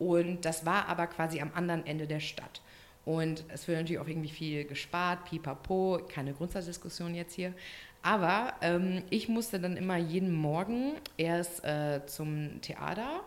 [0.00, 2.60] Und das war aber quasi am anderen Ende der Stadt.
[3.08, 7.54] Und es wird natürlich auch irgendwie viel gespart, pipapo, keine Grundsatzdiskussion jetzt hier.
[8.02, 13.22] Aber ähm, ich musste dann immer jeden Morgen erst äh, zum Theater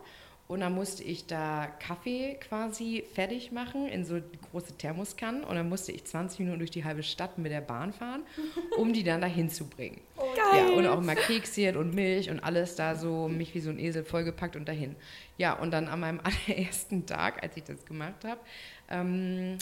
[0.52, 5.68] und dann musste ich da Kaffee quasi fertig machen in so große Thermoskannen und dann
[5.68, 8.22] musste ich 20 Minuten durch die halbe Stadt mit der Bahn fahren,
[8.76, 10.00] um die dann dahin zu bringen.
[10.54, 13.78] Ja, und auch immer Kekschen und Milch und alles da so, mich wie so ein
[13.78, 14.94] Esel vollgepackt und dahin.
[15.38, 18.40] Ja, und dann an meinem allerersten Tag, als ich das gemacht habe,
[18.92, 19.58] ähm,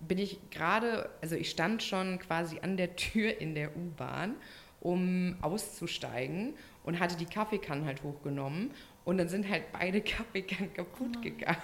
[0.00, 4.34] bin ich gerade, also ich stand schon quasi an der Tür in der U-Bahn,
[4.80, 8.72] um auszusteigen und hatte die Kaffeekannen halt hochgenommen
[9.04, 11.56] und dann sind halt beide Kaffeekannen kaputt gegangen.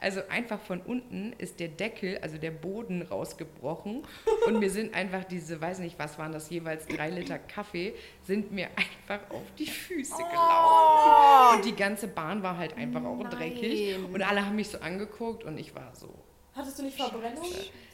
[0.00, 4.04] Also einfach von unten ist der Deckel, also der Boden rausgebrochen.
[4.46, 8.52] Und mir sind einfach diese, weiß nicht, was waren das jeweils, drei Liter Kaffee, sind
[8.52, 11.56] mir einfach auf die Füße gelaufen.
[11.58, 13.96] Und die ganze Bahn war halt einfach auch dreckig.
[14.12, 16.14] Und alle haben mich so angeguckt und ich war so,
[16.54, 17.44] Hattest du nicht Verbrennung?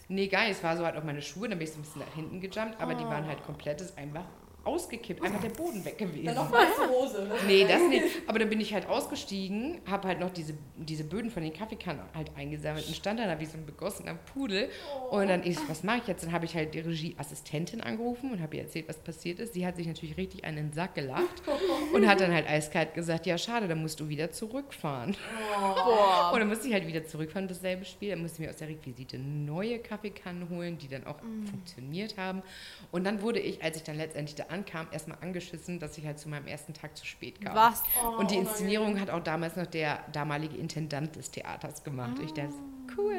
[0.08, 2.00] Nee, geil, es war so halt auf meine Schuhe, dann bin ich so ein bisschen
[2.00, 4.24] nach hinten gejumpt, aber die waren halt komplett, einfach
[4.64, 6.27] ausgekippt, einfach der Boden weg gewesen.
[6.27, 7.31] Dann noch weiße Hose.
[7.46, 8.05] Nee, das nicht.
[8.27, 12.03] Aber dann bin ich halt ausgestiegen, habe halt noch diese, diese Böden von den Kaffeekannen
[12.14, 14.68] halt eingesammelt und stand dann da wie so ein begossener Pudel.
[15.11, 16.24] Und dann ist, was mache ich jetzt?
[16.24, 19.55] Dann habe ich halt die Regieassistentin angerufen und habe ihr erzählt, was passiert ist.
[19.55, 21.42] Sie hat sich natürlich richtig in den Sack gelacht
[21.92, 25.16] und hat dann halt eiskalt gesagt, ja schade, dann musst du wieder zurückfahren.
[25.59, 26.31] Boah.
[26.35, 28.11] Und dann musste ich halt wieder zurückfahren, dasselbe Spiel.
[28.11, 31.18] Dann musste ich mir aus der Requisite neue Kaffeekannen holen, die dann auch
[31.50, 32.42] funktioniert haben.
[32.90, 36.18] Und dann wurde ich, als ich dann letztendlich da ankam, erstmal angeschissen, dass ich halt
[36.18, 37.54] zu meinem ersten Tag zu spät kam.
[37.54, 37.82] Was?
[38.02, 38.46] Oh, Und die unangenehm.
[38.46, 42.18] Inszenierung hat auch damals noch der damalige Intendant des Theaters gemacht.
[42.22, 42.54] Ich dachte,
[42.96, 43.14] cool.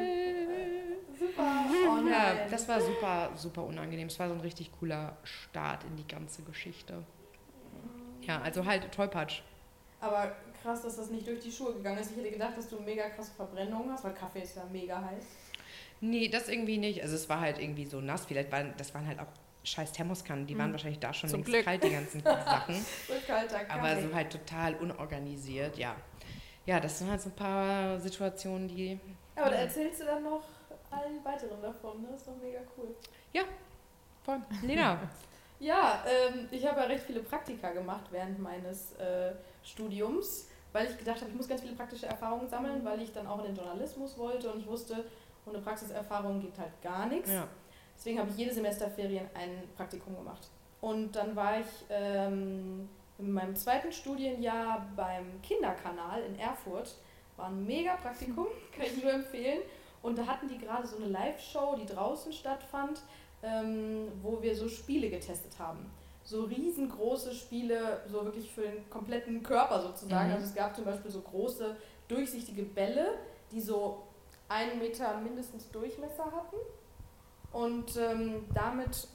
[1.18, 1.64] Super.
[1.70, 2.50] Oh Ja, nein.
[2.50, 4.08] das war super, super unangenehm.
[4.08, 7.02] Es war so ein richtig cooler Start in die ganze Geschichte.
[8.22, 9.40] Ja, also halt Tollpatsch.
[10.00, 12.10] Aber krass, dass das nicht durch die Schuhe gegangen ist.
[12.10, 15.24] Ich hätte gedacht, dass du mega krasse Verbrennungen hast, weil Kaffee ist ja mega heiß.
[16.02, 17.02] Nee, das irgendwie nicht.
[17.02, 18.26] Also es war halt irgendwie so nass.
[18.26, 19.26] Vielleicht waren, das waren halt auch
[19.66, 20.46] scheiß Thermoskannen.
[20.46, 21.64] Die waren wahrscheinlich da schon Zum längst Glück.
[21.64, 22.74] kalt, die ganzen Sachen.
[22.74, 23.12] So.
[23.68, 25.96] Aber so halt total unorganisiert, ja.
[26.64, 28.98] Ja, das sind halt so ein paar Situationen, die
[29.36, 30.42] Aber da erzählst du dann noch
[30.90, 32.08] allen weiteren davon, ne?
[32.10, 32.94] Das ist doch mega cool.
[34.24, 34.40] voll.
[34.62, 34.98] Lena.
[35.58, 39.32] Ja, ähm, ich habe ja recht viele Praktika gemacht während meines äh,
[39.64, 43.26] Studiums, weil ich gedacht habe, ich muss ganz viele praktische Erfahrungen sammeln, weil ich dann
[43.26, 45.06] auch in den Journalismus wollte und ich wusste,
[45.46, 47.30] ohne Praxiserfahrung geht halt gar nichts.
[47.32, 47.48] ja.
[47.96, 50.48] Deswegen habe ich jede Semesterferien ein Praktikum gemacht.
[50.80, 56.94] Und dann war ich ähm, in meinem zweiten Studienjahr beim Kinderkanal in Erfurt.
[57.36, 59.60] War ein mega Praktikum, kann ich nur empfehlen.
[60.02, 63.00] Und da hatten die gerade so eine Live-Show, die draußen stattfand,
[63.42, 65.90] ähm, wo wir so Spiele getestet haben.
[66.22, 70.28] So riesengroße Spiele, so wirklich für den kompletten Körper sozusagen.
[70.28, 70.34] Mhm.
[70.34, 71.76] Also es gab zum Beispiel so große,
[72.08, 73.14] durchsichtige Bälle,
[73.50, 74.02] die so
[74.48, 76.56] einen Meter mindestens Durchmesser hatten.
[77.52, 79.08] Und ähm, damit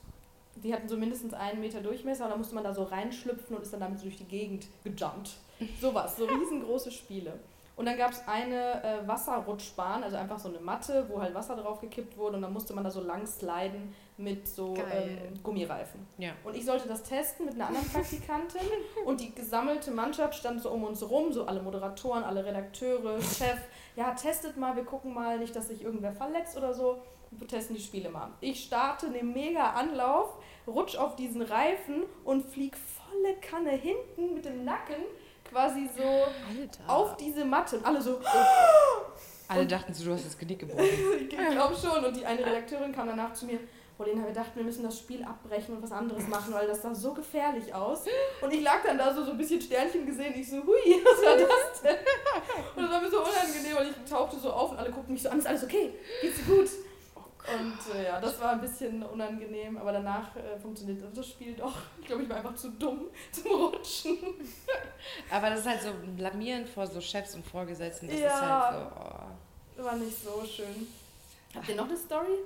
[0.64, 3.64] die hatten so mindestens einen Meter Durchmesser und da musste man da so reinschlüpfen und
[3.64, 5.38] ist dann damit so durch die Gegend gejumpt.
[5.80, 7.40] Sowas, so riesengroße Spiele.
[7.78, 11.56] Und dann gab es eine äh, Wasserrutschbahn, also einfach so eine Matte, wo halt Wasser
[11.56, 16.06] drauf gekippt wurde und dann musste man da so lang sliden mit so ähm, Gummireifen.
[16.18, 16.32] Ja.
[16.44, 18.68] Und ich sollte das testen mit einer anderen Praktikantin
[19.06, 23.58] und die gesammelte Mannschaft stand so um uns rum, so alle Moderatoren, alle Redakteure, Chef.
[23.96, 27.02] Ja, testet mal, wir gucken mal nicht, dass sich irgendwer verletzt oder so.
[27.32, 28.32] Wir testen die Spiele mal.
[28.42, 30.36] Ich starte einen mega Anlauf,
[30.68, 35.04] rutsch auf diesen Reifen und flieg volle Kanne hinten mit dem Nacken
[35.50, 36.84] quasi so Alter.
[36.88, 37.78] auf diese Matte.
[37.78, 38.20] Und alle so,
[39.48, 40.84] Alle dachten so, du hast das Genick gebrochen.
[41.20, 42.04] ich glaube schon.
[42.04, 43.60] Und die eine Redakteurin kam danach zu mir.
[43.98, 46.96] Paulina, wir dachten, wir müssen das Spiel abbrechen und was anderes machen, weil das sah
[46.96, 48.06] so gefährlich aus.
[48.42, 50.34] Und ich lag dann da so, so ein bisschen Sternchen gesehen.
[50.36, 50.64] Ich so, hui,
[51.04, 51.98] was war das denn?
[52.76, 55.22] Und das war mir so unangenehm, weil ich tauchte so auf und alle guckten mich
[55.22, 55.38] so an.
[55.38, 55.94] Ist alles okay?
[56.22, 56.70] Geht's dir gut?
[57.48, 61.76] Und äh, ja, das war ein bisschen unangenehm, aber danach äh, funktioniert das Spiel doch.
[62.00, 64.18] Ich glaube, ich war einfach zu dumm zum Rutschen.
[65.32, 68.08] Aber das ist halt so ein Blamieren vor so Chefs und Vorgesetzten.
[68.08, 68.28] Das Ja.
[68.28, 69.82] ist halt so.
[69.82, 69.84] Oh.
[69.84, 70.88] War nicht so schön.
[71.56, 72.38] Habt ihr noch eine Story?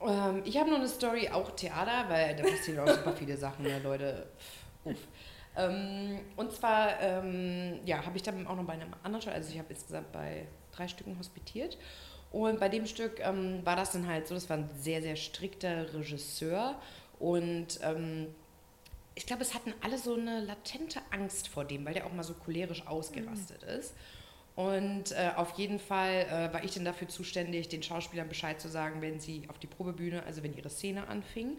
[0.00, 3.62] Ähm, ich habe noch eine Story, auch Theater, weil da passieren auch super viele Sachen,
[3.64, 4.26] ne, Leute.
[4.84, 4.96] Uff.
[5.56, 9.52] Ähm, und zwar, ähm, ja, habe ich dann auch noch bei einem anderen Stück, also
[9.52, 11.78] ich habe insgesamt bei drei Stücken hospitiert.
[12.32, 15.16] Und bei dem Stück ähm, war das dann halt so, das war ein sehr, sehr
[15.16, 16.80] strikter Regisseur.
[17.18, 18.28] Und ähm,
[19.14, 22.22] ich glaube, es hatten alle so eine latente Angst vor dem, weil der auch mal
[22.22, 23.94] so cholerisch ausgerastet ist.
[24.54, 28.68] Und äh, auf jeden Fall äh, war ich dann dafür zuständig, den Schauspielern Bescheid zu
[28.68, 31.56] sagen, wenn sie auf die Probebühne, also wenn ihre Szene anfing,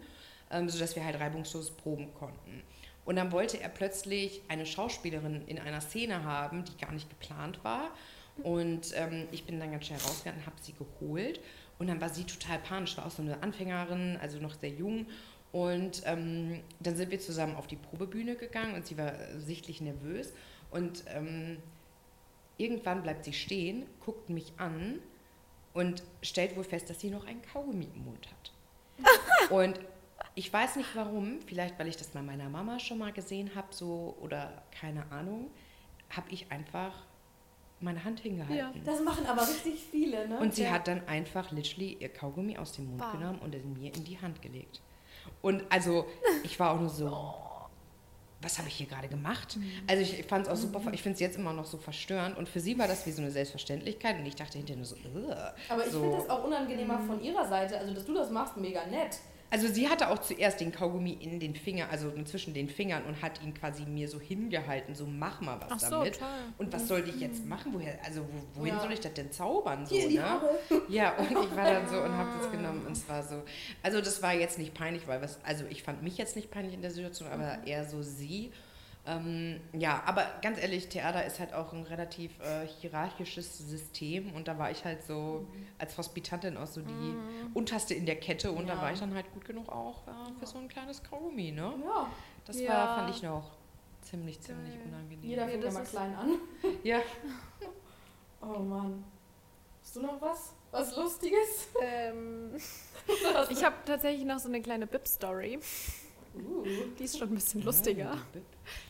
[0.50, 2.62] ähm, sodass wir halt reibungslos proben konnten.
[3.04, 7.62] Und dann wollte er plötzlich eine Schauspielerin in einer Szene haben, die gar nicht geplant
[7.62, 7.90] war.
[8.42, 11.40] Und ähm, ich bin dann ganz schnell rausgegangen und habe sie geholt.
[11.78, 15.06] Und dann war sie total panisch, war auch so eine Anfängerin, also noch sehr jung.
[15.52, 19.80] Und ähm, dann sind wir zusammen auf die Probebühne gegangen und sie war äh, sichtlich
[19.80, 20.32] nervös.
[20.70, 21.58] Und ähm,
[22.58, 24.98] irgendwann bleibt sie stehen, guckt mich an
[25.72, 29.50] und stellt wohl fest, dass sie noch einen Kaugummi im Mund hat.
[29.50, 29.78] und
[30.34, 33.68] ich weiß nicht warum, vielleicht weil ich das bei meiner Mama schon mal gesehen habe,
[33.70, 35.50] so oder keine Ahnung,
[36.10, 37.04] habe ich einfach
[37.84, 38.82] meine Hand hingehalten.
[38.84, 40.38] Das machen aber richtig viele, ne?
[40.40, 40.70] Und sie Ja.
[40.72, 43.12] hat dann einfach literally ihr Kaugummi aus dem Mund Bah.
[43.12, 44.80] genommen und es mir in die Hand gelegt.
[45.42, 46.06] Und also,
[46.42, 47.34] ich war auch nur so,
[48.42, 49.58] was habe ich hier gerade gemacht?
[49.86, 52.36] Also ich fand es auch super, ich finde es jetzt immer noch so verstörend.
[52.36, 54.18] Und für sie war das wie so eine Selbstverständlichkeit.
[54.18, 55.34] Und ich dachte hinterher nur so, "Ugh."
[55.68, 56.00] Aber ich so.
[56.00, 57.78] finde das auch unangenehmer von ihrer Seite.
[57.78, 59.18] Also, dass du das machst, mega nett.
[59.54, 63.22] Also sie hatte auch zuerst den Kaugummi in den Finger, also zwischen den Fingern und
[63.22, 66.18] hat ihn quasi mir so hingehalten, so mach mal was so, damit.
[66.18, 66.26] toll.
[66.58, 67.72] Und was sollte ich jetzt machen?
[67.72, 68.80] Woher, also wo, wohin Ja.
[68.80, 69.86] soll ich das denn zaubern?
[69.86, 70.40] So, ne?
[70.88, 73.44] Ja, und ich war dann so und habe das genommen und es war so.
[73.80, 76.74] Also das war jetzt nicht peinlich, weil was, also ich fand mich jetzt nicht peinlich
[76.74, 78.50] in der Situation, aber eher so sie.
[79.06, 84.48] Ähm, ja, aber ganz ehrlich, Theater ist halt auch ein relativ äh, hierarchisches System und
[84.48, 85.46] da war ich halt so
[85.78, 87.14] als Hospitantin auch so die
[87.52, 88.80] unterste in der Kette und da Ja.
[88.82, 91.74] war ich dann halt gut genug auch äh, für so ein kleines Kaugummi, ne?
[91.84, 92.08] Ja,
[92.46, 92.70] Das Ja.
[92.72, 93.50] war, fand ich noch
[94.00, 94.82] ziemlich, ziemlich Geil.
[94.88, 95.22] unangenehm.
[95.28, 96.28] jeder fängt ja das mal ist- klein an.
[96.82, 97.00] Ja,
[98.40, 99.04] Oh Mann.
[99.82, 100.54] Hast du noch was?
[100.70, 101.68] Was Lustiges?
[101.82, 102.50] Ähm,
[103.50, 105.58] ich habe tatsächlich noch so eine kleine Bib-Story.
[106.34, 106.64] Uh.
[106.98, 108.16] Die ist schon ein bisschen lustiger.
[108.34, 108.38] Oh,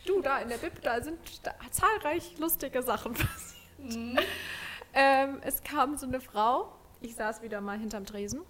[0.07, 3.97] Du, da in der Bib, da sind da zahlreich lustige Sachen passiert.
[3.97, 4.19] Mhm.
[4.93, 8.43] Ähm, es kam so eine Frau, ich saß wieder mal hinterm Tresen.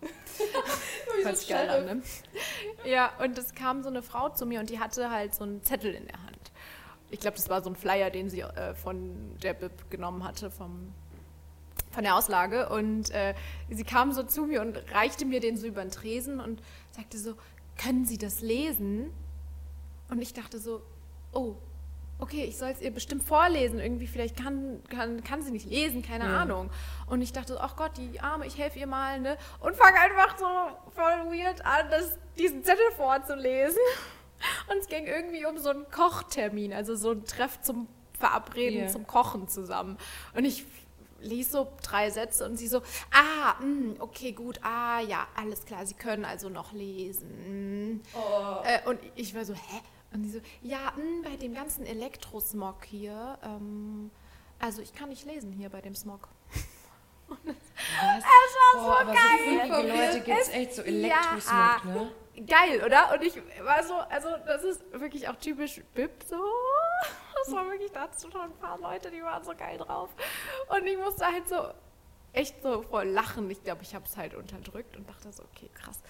[1.22, 2.02] Hört sich geil an, ne?
[2.84, 5.62] Ja, und es kam so eine Frau zu mir und die hatte halt so einen
[5.62, 6.50] Zettel in der Hand.
[7.10, 10.50] Ich glaube, das war so ein Flyer, den sie äh, von der Bib genommen hatte,
[10.50, 10.94] vom,
[11.90, 12.68] von der Auslage.
[12.70, 13.34] Und äh,
[13.68, 16.62] sie kam so zu mir und reichte mir den so über den Tresen und
[16.92, 17.34] sagte so,
[17.76, 19.12] können Sie das lesen?
[20.10, 20.82] Und ich dachte so,
[21.32, 21.54] oh,
[22.18, 23.78] okay, ich soll es ihr bestimmt vorlesen.
[23.80, 26.40] Irgendwie, vielleicht kann, kann, kann sie nicht lesen, keine Ja.
[26.40, 26.68] Ahnung.
[27.06, 29.38] Und ich dachte, so, ach Gott, die Arme, ich helfe ihr mal, ne?
[29.60, 30.46] Und fange einfach so
[30.94, 33.78] voll weird an, das, diesen Zettel vorzulesen.
[34.70, 38.88] Und es ging irgendwie um so einen Kochtermin, also so ein Treff zum Verabreden, Ja.
[38.88, 39.96] zum Kochen zusammen.
[40.34, 40.64] Und ich
[41.22, 42.80] lies so drei Sätze und sie so,
[43.12, 48.02] ah, mm, okay, gut, ah, ja, alles klar, sie können also noch lesen.
[48.14, 48.62] Oh.
[48.64, 49.80] Äh, und ich war so, hä?
[50.12, 54.10] Und die so, ja, mh, bei dem ganzen Elektrosmog hier, ähm,
[54.58, 56.28] also ich kann nicht lesen hier bei dem Smog.
[57.28, 57.38] Was?
[58.18, 59.60] Es war Oh, aber so geil.
[59.62, 60.88] viele Leute gibt es echt so ja.
[60.88, 62.12] Elektrosmog, ne?
[62.46, 63.12] Geil, oder?
[63.14, 66.36] Und ich war so, also das ist wirklich auch typisch Bib so.
[67.44, 70.10] Das war wirklich, da hattest du schon ein paar Leute, die waren so geil drauf.
[70.68, 71.56] Und ich musste halt so
[72.32, 73.50] echt so vor Lachen.
[73.50, 76.00] Ich glaube, ich habe es halt unterdrückt und dachte so, okay, krass.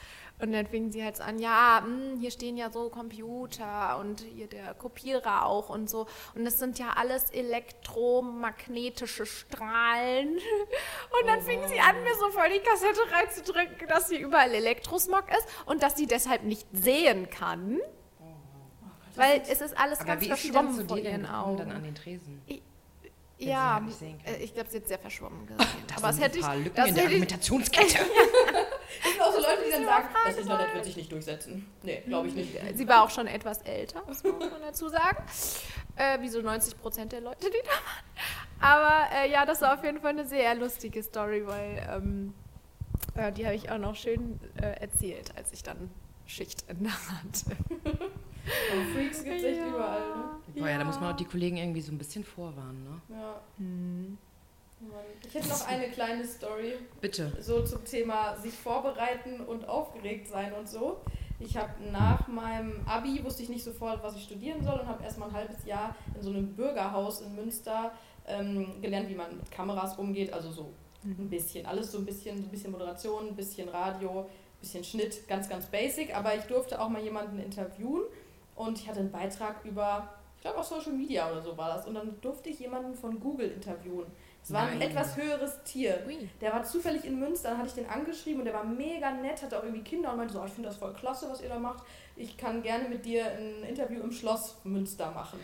[0.43, 4.47] Und dann fingen sie halt an, ja, mh, hier stehen ja so Computer und hier
[4.47, 6.07] der Kopierer auch und so.
[6.35, 10.29] Und das sind ja alles elektromagnetische Strahlen.
[11.21, 14.53] Und dann Oh fingen sie an, mir so voll die Kassette reinzudrücken, dass hier überall
[14.53, 17.79] Elektrosmog ist und dass sie deshalb nicht sehen kann.
[19.17, 21.73] Weil es ist alles ganz ist sie verschwommen zu vor ihren gekommen, dann Augen.
[21.73, 22.41] an den Tresen?
[22.47, 22.63] Ich-
[23.39, 23.81] sie Ja,
[24.25, 25.67] äh, ich glaube, sie hat sehr verschwommen gesehen.
[25.89, 27.99] Das Aber es hätte ein ich, paar Lücken das in der hätte ich, Argumentationskette.
[28.99, 31.67] Es gibt auch so Leute, die dann sagen, das Internet wird sich nicht durchsetzen.
[31.83, 32.59] Nee, glaube ich nicht.
[32.75, 35.25] sie war auch schon etwas älter, muss man dazu sagen.
[35.97, 38.11] Äh, wie so 90 Prozent der Leute, die da waren.
[38.61, 42.35] Aber äh, ja, das war auf jeden Fall eine sehr lustige Story, weil ähm,
[43.15, 45.91] äh, die habe ich auch noch schön äh, erzählt, als ich dann
[46.27, 47.57] Schichtende hatte.
[47.85, 50.25] Und Freaks gibt es echt überall, ne?
[50.57, 53.17] Boah, ja, da muss man auch die Kollegen irgendwie so ein bisschen vorwarnen, ne?
[53.17, 53.41] Ja.
[53.59, 54.19] Hm.
[55.27, 57.33] Ich hätte noch eine kleine Story, Bitte.
[57.41, 61.01] so zum Thema sich vorbereiten und aufgeregt sein und so.
[61.39, 65.03] Ich habe nach meinem Abi, wusste ich nicht sofort, was ich studieren soll und habe
[65.05, 67.93] erstmal ein halbes Jahr in so einem Bürgerhaus in Münster
[68.27, 70.73] ähm, gelernt, wie man mit Kameras umgeht, also so
[71.05, 74.85] ein bisschen, alles so ein bisschen, so ein bisschen Moderation, ein bisschen Radio, ein bisschen
[74.85, 78.03] Schnitt, ganz, ganz basic, aber ich durfte auch mal jemanden interviewen
[78.55, 81.87] und ich hatte einen Beitrag über, ich glaube auch Social Media oder so war das
[81.87, 84.07] und dann durfte ich jemanden von Google interviewen.
[84.43, 86.03] Es war ein etwas höheres Tier.
[86.41, 89.43] Der war zufällig in Münster, dann hatte ich den angeschrieben und der war mega nett,
[89.43, 91.49] hatte auch irgendwie Kinder und meinte so, "Oh, ich finde das voll klasse, was ihr
[91.49, 91.85] da macht.
[92.17, 95.39] Ich kann gerne mit dir ein Interview im Schloss Münster machen.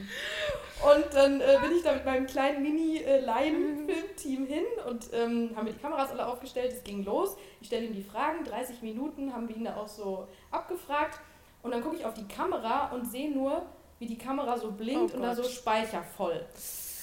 [0.82, 5.72] Und dann äh, bin ich da mit meinem kleinen Mini-Laien-Filmteam hin und ähm, haben wir
[5.72, 7.36] die Kameras alle aufgestellt, es ging los.
[7.60, 11.20] Ich stelle ihm die Fragen, 30 Minuten haben wir ihn da auch so abgefragt.
[11.62, 13.62] Und dann gucke ich auf die Kamera und sehe nur,
[13.98, 15.50] wie die Kamera so blinkt Oh und da so Gott.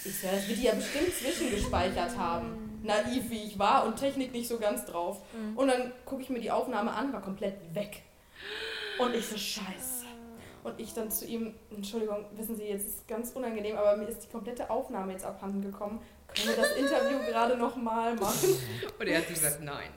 [0.06, 2.82] Ich so, das wird die ja bestimmt zwischengespeichert haben.
[2.84, 5.22] Naiv wie ich war und Technik nicht so ganz drauf.
[5.34, 5.58] Mhm.
[5.58, 8.04] Und dann gucke ich mir die Aufnahme an, war komplett weg.
[9.00, 10.04] Und ich so, scheiße.
[10.64, 14.08] Und ich dann zu ihm, Entschuldigung, wissen Sie, jetzt ist es ganz unangenehm, aber mir
[14.08, 16.02] ist die komplette Aufnahme jetzt abhanden gekommen.
[16.34, 18.50] Können wir das Interview gerade nochmal machen?
[19.00, 19.90] Und er hat gesagt, nein.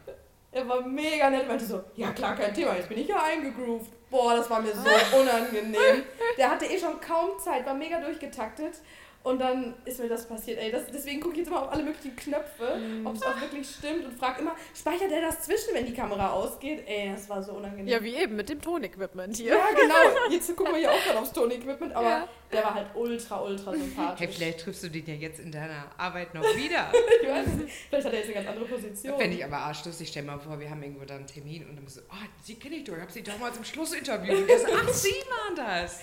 [0.51, 3.91] Er war mega nett, meinte so, ja klar, kein Thema, jetzt bin ich ja eingegroovt.
[4.11, 4.81] Boah, das war mir so
[5.21, 6.03] unangenehm.
[6.39, 8.79] Der hatte eh schon kaum Zeit, war mega durchgetaktet.
[9.27, 10.71] Und dann ist mir das passiert, ey.
[10.71, 14.05] Das, deswegen gucke ich jetzt immer auf alle möglichen Knöpfe, ob es auch wirklich stimmt
[14.05, 16.85] und frage immer, speichert der das zwischen, wenn die Kamera ausgeht?
[16.87, 17.89] Ey, das war so unangenehm.
[17.89, 19.57] Ja, wie eben mit dem Tonequipment hier.
[19.57, 19.95] Ja, genau.
[20.31, 22.29] Jetzt gucken wir hier auch gerade aufs Tony-Equipment, aber Ja.
[22.53, 24.21] der war halt ultra, ultra sympathisch.
[24.29, 26.93] Hey, vielleicht triffst du den ja jetzt in deiner Arbeit noch wieder.
[27.21, 27.75] Ich weiß nicht.
[27.89, 29.19] Vielleicht hat er jetzt eine ganz andere Position.
[29.19, 30.07] Fände ich aber arschlustig.
[30.09, 32.55] Stell mal vor, wir haben irgendwo dann einen Termin und dann bist du, oh, sie
[32.55, 34.37] kenne ich doch, ich habe sie damals im Schluss interviewt.
[34.43, 35.99] Und er so, ach, sie waren das.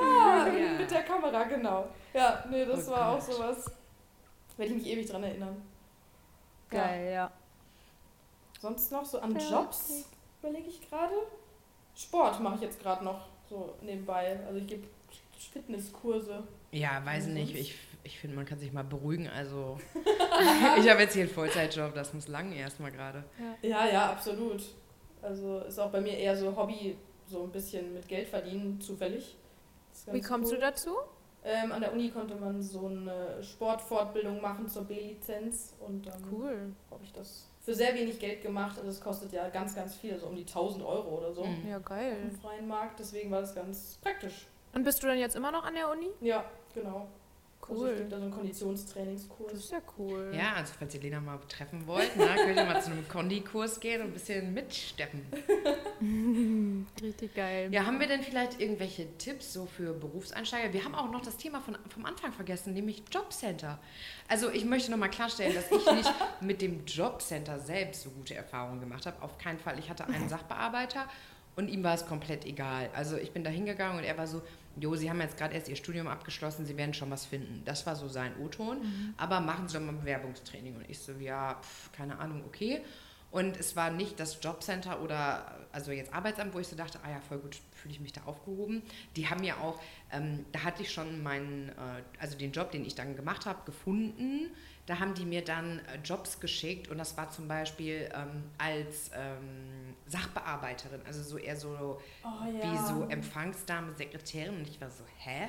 [0.00, 0.72] Ja, Ja.
[0.78, 1.88] mit der Kamera, genau.
[2.14, 3.34] Ja, nee, das Oh war auch Gott.
[3.34, 3.64] sowas.
[4.56, 5.62] Werde ich mich ewig dran erinnern.
[6.70, 7.30] Geil, ja.
[8.60, 9.52] Sonst noch so an Perfekt.
[9.52, 10.04] Jobs
[10.40, 11.14] überlege ich gerade.
[11.96, 14.38] Sport mache ich jetzt gerade noch so nebenbei.
[14.46, 14.86] Also ich gebe
[15.52, 16.42] Fitnesskurse.
[16.72, 17.48] Ja, weiß Und nicht.
[17.54, 17.60] sonst?
[17.60, 19.28] Ich, ich finde, man kann sich mal beruhigen.
[19.28, 19.78] Also,
[20.78, 23.24] ich habe jetzt hier einen Vollzeitjob, das muss lang erstmal gerade.
[23.62, 24.62] Ja, ja, absolut.
[25.22, 26.96] Also ist auch bei mir eher so Hobby,
[27.26, 29.36] so ein bisschen mit Geld verdienen, zufällig.
[30.12, 30.58] Wie kommst cool.
[30.58, 30.90] du dazu?
[31.44, 36.72] Ähm, an der Uni konnte man so eine Sportfortbildung machen zur B-Lizenz und dann Cool.
[36.90, 38.76] habe ich das für sehr wenig Geld gemacht.
[38.78, 41.68] Also es kostet ja ganz, ganz viel, so um die 1000 Euro oder so Mhm.
[41.68, 42.16] Ja, geil.
[42.24, 42.98] im freien Markt.
[42.98, 44.46] Deswegen war das ganz praktisch.
[44.74, 46.08] Und bist du dann jetzt immer noch an der Uni?
[46.20, 46.44] Ja,
[46.74, 47.06] genau.
[47.70, 47.96] Also es Cool.
[47.98, 49.52] gibt da so einen Das Konditionstrainingskurs.
[49.52, 50.32] ist ja cool.
[50.34, 53.80] Ja, also falls ihr Lena mal treffen wollt, ne, könnt ihr mal zu einem Kondi-Kurs
[53.80, 55.26] gehen und ein bisschen mitsteppen.
[57.02, 57.68] Richtig geil.
[57.72, 60.72] Ja, haben wir denn vielleicht irgendwelche Tipps so für Berufseinsteiger?
[60.72, 63.78] Wir haben auch noch das Thema von, vom Anfang vergessen, nämlich Jobcenter.
[64.28, 68.80] Also ich möchte nochmal klarstellen, dass ich nicht mit dem Jobcenter selbst so gute Erfahrungen
[68.80, 69.20] gemacht habe.
[69.22, 69.78] Auf keinen Fall.
[69.78, 71.08] Ich hatte einen Sachbearbeiter
[71.58, 72.88] und ihm war es komplett egal.
[72.94, 74.42] Also ich bin da hingegangen und er war so,
[74.80, 77.62] Jo, Sie haben jetzt gerade erst Ihr Studium abgeschlossen, Sie werden schon was finden.
[77.64, 78.76] Das war so sein O-Ton.
[79.16, 80.76] Aber machen Sie doch mal ein Bewerbungstraining.
[80.76, 82.80] Und ich so, ja, pf, keine Ahnung, okay.
[83.30, 87.10] Und es war nicht das Jobcenter oder also jetzt Arbeitsamt, wo ich so dachte, ah
[87.10, 88.82] ja, voll gut, fühle ich mich da aufgehoben.
[89.16, 89.78] Die haben ja auch,
[90.10, 93.64] ähm, da hatte ich schon meinen, äh, also den Job, den ich dann gemacht habe,
[93.66, 94.50] gefunden.
[94.86, 99.10] Da haben die mir dann äh, Jobs geschickt und das war zum Beispiel ähm, als
[99.14, 105.04] ähm, Sachbearbeiterin, also so eher so Oh wie so Empfangsdame, Sekretärin und ich war so,
[105.18, 105.48] hä?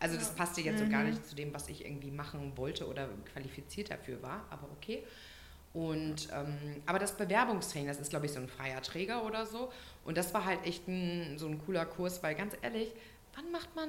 [0.00, 0.34] Also das Ja.
[0.34, 1.10] passte jetzt so gar Mhm.
[1.10, 5.04] nicht zu dem, was ich irgendwie machen wollte oder qualifiziert dafür war, aber okay.
[5.78, 6.56] Und ähm,
[6.86, 9.70] aber das Bewerbungstraining, das ist glaube ich so ein freier Träger oder so.
[10.04, 12.92] Und das war halt echt ein, so ein cooler Kurs, weil ganz ehrlich,
[13.36, 13.88] wann macht man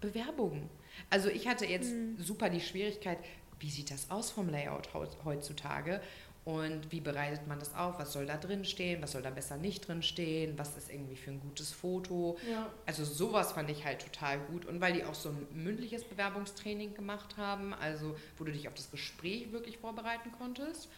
[0.00, 0.68] Bewerbungen?
[1.10, 2.16] Also ich hatte jetzt Mhm.
[2.18, 3.18] super die Schwierigkeit,
[3.60, 4.88] wie sieht das aus vom Layout
[5.24, 6.00] heutzutage?
[6.44, 9.58] und wie bereitet man das auf, was soll da drin stehen, was soll da besser
[9.58, 12.38] nicht drin stehen, was ist irgendwie für ein gutes Foto.
[12.50, 12.72] Ja.
[12.86, 16.94] Also sowas fand ich halt total gut und weil die auch so ein mündliches Bewerbungstraining
[16.94, 20.88] gemacht haben, also wo du dich auf das Gespräch wirklich vorbereiten konntest,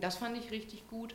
[0.00, 1.14] das fand ich richtig gut.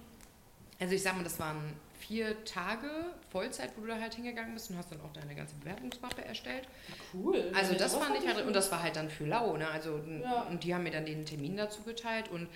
[0.80, 1.57] Also ich sag mal, das waren
[1.99, 2.89] vier Tage
[3.32, 6.68] Vollzeit, wo du da halt hingegangen bist und hast dann auch deine ganze Bewerbungsmappe erstellt.
[7.14, 7.51] Cool.
[7.55, 9.70] Also das fand ich halt, und das war halt dann für lau, ne?
[9.70, 10.41] Also Ja.
[10.43, 12.47] und die haben mir dann den Termin dazu geteilt und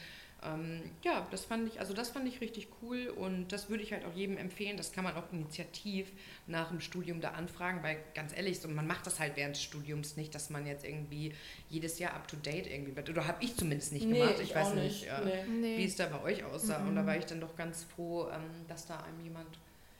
[0.43, 3.91] ähm, ja, das fand ich, also das fand ich richtig cool und das würde ich
[3.91, 4.77] halt auch jedem empfehlen.
[4.77, 6.11] Das kann man auch initiativ
[6.45, 9.63] nach dem Studium da anfragen, weil ganz ehrlich, so, man macht das halt während des
[9.63, 11.33] Studiums nicht, dass man jetzt irgendwie
[11.69, 13.09] jedes Jahr up to date irgendwie wird.
[13.09, 14.35] Oder habe ich zumindest nicht nee, gemacht.
[14.35, 15.11] ich, Ich, weiß auch nicht, nicht.
[15.11, 15.77] äh, nee.
[15.77, 16.85] Wie es da bei euch aussah.
[16.87, 17.07] Und da Mhm.
[17.07, 19.47] war ich dann doch ganz froh, ähm, dass da einem jemand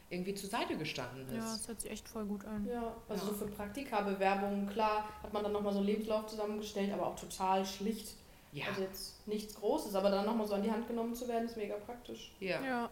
[0.10, 1.62] irgendwie zur Seite gestanden Ja, ist.
[1.62, 2.66] das hört sich echt voll gut an.
[2.72, 3.32] Ja, also Ja.
[3.34, 7.66] so für Praktika-Bewerbungen, klar, hat man dann nochmal so einen Lebenslauf zusammengestellt, aber auch total
[7.66, 8.10] schlicht.
[8.52, 11.46] Ja, Also jetzt nichts Großes, aber dann nochmal so an die Hand genommen zu werden,
[11.46, 12.32] ist mega praktisch.
[12.40, 12.62] ja.
[12.64, 12.90] Ja,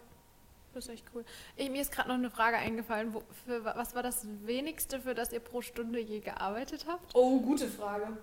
[0.73, 1.23] das ist echt cool.
[1.55, 3.13] Ich, mir ist gerade noch eine Frage eingefallen.
[3.13, 7.15] Wo, für, wa- was war das wenigste, für das ihr pro Stunde je gearbeitet habt?
[7.15, 8.17] Oh, gute Frage.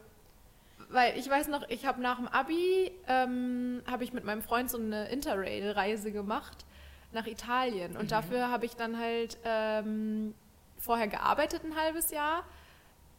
[0.91, 4.71] Weil ich weiß noch, ich habe nach dem Abi, ähm, habe ich mit meinem Freund
[4.71, 6.67] so eine Interrail-Reise gemacht
[7.13, 7.97] nach Italien.
[7.97, 8.09] Und Mhm.
[8.09, 10.35] dafür habe ich dann halt ähm,
[10.79, 12.45] vorher gearbeitet ein halbes Jahr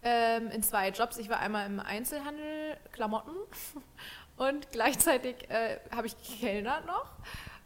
[0.03, 1.17] ähm, in zwei Jobs.
[1.17, 3.35] Ich war einmal im Einzelhandel, Klamotten
[4.37, 7.09] und gleichzeitig äh, habe ich gekellnert noch.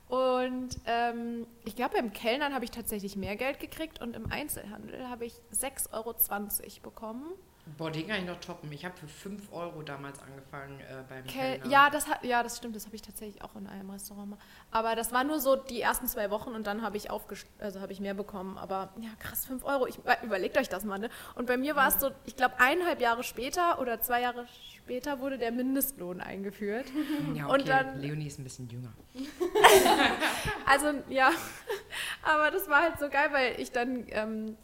[0.08, 5.10] Und ähm, ich glaube, beim Kellnern habe ich tatsächlich mehr Geld gekriegt und im Einzelhandel
[5.10, 6.16] habe ich 6,20 Euro
[6.82, 7.34] bekommen.
[7.78, 8.72] Boah, den kann ich noch toppen.
[8.72, 11.70] Ich habe für 5 Euro damals angefangen äh, beim Kel Kellnern.
[11.70, 14.40] ja, das hat, ja, das stimmt, das habe ich tatsächlich auch in einem Restaurant mal.
[14.72, 17.92] Aber das war nur so die ersten zwei Wochen und dann habe ich also habe
[17.92, 18.58] ich mehr bekommen.
[18.58, 19.88] Aber ja, krass, 5 Euro.
[19.88, 21.10] Ich, äh, überlegt euch das mal, ne?
[21.36, 24.46] Und bei mir war es so, ich glaube, eineinhalb Jahre später oder zwei Jahre
[24.76, 26.86] später wurde der Mindestlohn eingeführt.
[27.36, 28.94] Ja, Und okay, dann- Leonie ist ein bisschen jünger.
[30.66, 31.32] Also ja,
[32.24, 34.58] aber das war halt so geil, weil ich dann ähm,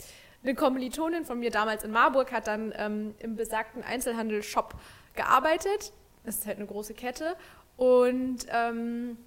[0.44, 4.76] eine Kommilitonin von mir damals in Marburg hat dann ähm, im besagten Einzelhandel-Shop
[5.16, 5.94] gearbeitet.
[6.26, 7.36] Das ist halt eine große Kette
[7.78, 9.18] und ähm,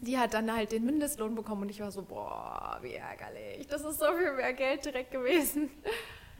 [0.00, 3.66] die hat dann halt den Mindestlohn bekommen und ich war so, boah, wie ärgerlich.
[3.68, 5.70] Das ist so viel mehr Geld direkt gewesen.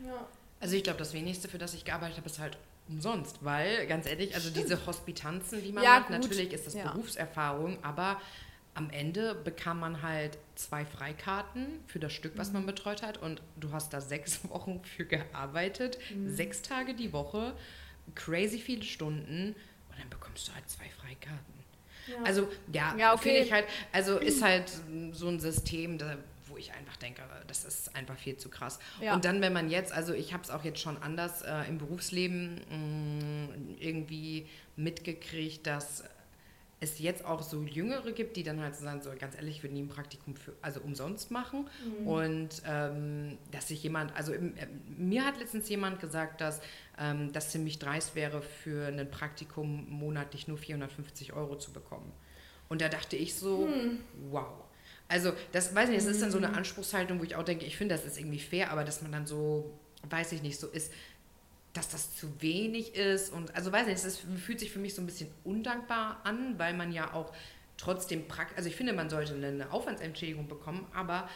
[0.05, 0.27] Ja.
[0.61, 2.59] Also ich glaube, das wenigste, für das ich gearbeitet habe, ist halt
[2.89, 6.19] umsonst, weil ganz ehrlich, also diese Hospitanzen, die man Ja, macht, gut.
[6.21, 6.91] natürlich ist das Ja.
[6.91, 8.21] Berufserfahrung, aber
[8.75, 12.55] am Ende bekam man halt zwei Freikarten für das Stück, was Mhm.
[12.55, 16.35] man betreut hat und du hast da sechs Wochen für gearbeitet, Mhm.
[16.35, 17.55] sechs Tage die Woche,
[18.15, 19.55] crazy viele Stunden
[19.91, 21.55] und dann bekommst du halt zwei Freikarten.
[22.09, 22.23] Ja.
[22.25, 23.23] Also ja, Ja, okay.
[23.23, 24.71] finde ich halt, also ist halt
[25.13, 26.19] so ein System, da,
[26.49, 28.79] wo ich einfach denke, das ist einfach viel zu krass.
[29.01, 29.15] Ja.
[29.15, 31.79] Und dann, wenn man jetzt, also ich habe es auch jetzt schon anders äh, im
[31.79, 33.49] Berufsleben mh,
[33.81, 34.47] irgendwie
[34.77, 36.05] mitgekriegt, dass
[36.81, 39.63] es jetzt auch so Jüngere gibt, die dann halt so sagen, so ganz ehrlich, ich
[39.63, 41.69] würde nie ein Praktikum für, also umsonst machen.
[42.01, 42.07] Mhm.
[42.07, 44.67] Und ähm, dass sich jemand, also im, äh,
[44.97, 46.61] mir hat letztens jemand gesagt, dass
[46.99, 52.13] ähm, das ziemlich dreist wäre, für ein Praktikum monatlich nur 450 Euro zu bekommen.
[52.69, 54.01] Und da dachte ich so, Hm.
[54.31, 54.49] wow.
[55.07, 57.67] Also, das weiß ich nicht, das ist dann so eine Anspruchshaltung, wo ich auch denke,
[57.67, 59.71] ich finde, das ist irgendwie fair, aber dass man dann so,
[60.09, 60.93] weiß ich nicht, so ist,
[61.75, 64.79] dass das zu wenig ist und also weiß ich nicht, es ist, fühlt sich für
[64.79, 67.33] mich so ein bisschen undankbar an, weil man ja auch
[67.77, 71.29] trotzdem praktisch, also ich finde, man sollte eine Aufwandsentschädigung bekommen, aber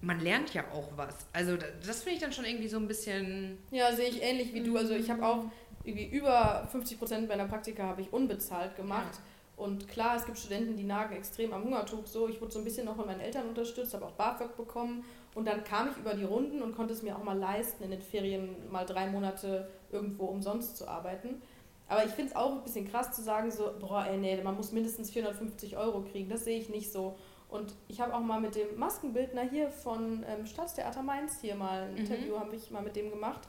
[0.00, 1.14] man lernt ja auch was.
[1.32, 4.52] Also da- das finde ich dann schon irgendwie so ein bisschen, Ja, sehe ich ähnlich
[4.54, 4.76] wie du.
[4.76, 5.44] Also ich habe auch
[5.84, 9.20] irgendwie über 50 Prozent meiner Praktika habe ich unbezahlt gemacht.
[9.56, 12.06] Und klar, es gibt Studenten, die nagen extrem am Hungertuch.
[12.06, 15.02] So, ich wurde so ein bisschen noch von meinen Eltern unterstützt, habe auch BAföG bekommen.
[15.36, 17.90] Und dann kam ich über die Runden und konnte es mir auch mal leisten, in
[17.90, 21.42] den Ferien mal drei Monate irgendwo umsonst zu arbeiten.
[21.88, 24.56] Aber ich finde es auch ein bisschen krass zu sagen, so, boah, ey, nee, man
[24.56, 26.28] muss mindestens 450 Euro kriegen.
[26.30, 27.16] Das sehe ich nicht so.
[27.50, 31.82] Und ich habe auch mal mit dem Maskenbildner hier von ähm, Staatstheater Mainz hier mal
[31.82, 31.98] ein Mhm.
[31.98, 33.42] Interview, habe ich mal mit dem gemacht.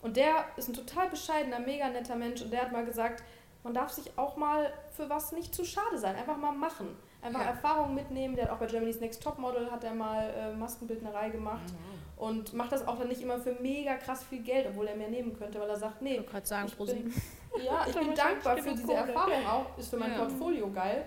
[0.00, 2.40] Und der ist ein total bescheidener, mega netter Mensch.
[2.40, 3.22] Und der hat mal gesagt,
[3.64, 6.14] man darf sich auch mal für was nicht zu schade sein.
[6.16, 6.96] Einfach mal machen.
[7.22, 7.46] Einfach Ja.
[7.46, 8.34] Erfahrungen mitnehmen.
[8.34, 11.72] Der hat auch bei Germany's Next Topmodel hat er mal äh, Maskenbildnerei gemacht.
[12.16, 15.08] Und macht das auch dann nicht immer für mega krass viel Geld, obwohl er mehr
[15.08, 17.12] nehmen könnte, weil er sagt, Ich nee, wollte gerade sagen, ich pro bin,
[17.64, 18.98] ja, ich bin ich dankbar für diese Kohle.
[18.98, 19.78] Erfahrung auch.
[19.78, 20.18] Ist für mein Ja.
[20.18, 21.04] Portfolio geil.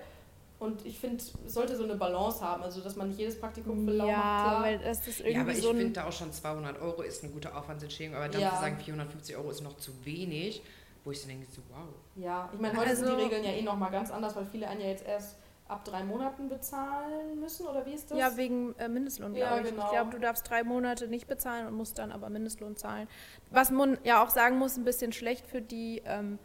[0.58, 2.64] Und ich finde, es sollte so eine Balance haben.
[2.64, 4.64] Also, dass man nicht jedes Praktikum für lau Ja, macht, klar.
[4.64, 7.24] weil das ist irgendwie ja, aber ich so finde da auch schon 200 Euro ist
[7.24, 8.56] eine gute Aufwandsentschädigung, aber dann Ja.
[8.56, 10.64] zu sagen, 450 Euro ist noch zu wenig,
[11.04, 11.88] wo ich so denke, so wow.
[12.16, 14.68] Ja, ich meine, heute sind Also- die Regeln ja eh nochmal ganz anders, weil viele
[14.68, 15.36] einen ja jetzt erst
[15.68, 18.18] ab drei Monaten bezahlen müssen, oder wie ist das?
[18.20, 19.70] Ja, wegen äh, Mindestlohn, Ja, glaube ich.
[19.74, 19.86] genau.
[19.86, 23.08] Ich glaube, du darfst drei Monate nicht bezahlen und musst dann aber Mindestlohn zahlen.
[23.50, 26.38] Was man ja auch sagen muss, ein bisschen schlecht für die ähm,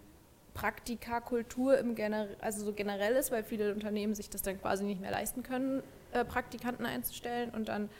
[0.54, 5.00] Praktikakultur im Gener also so generell ist, weil viele Unternehmen sich das dann quasi nicht
[5.00, 7.90] mehr leisten können, äh, Praktikanten einzustellen und dann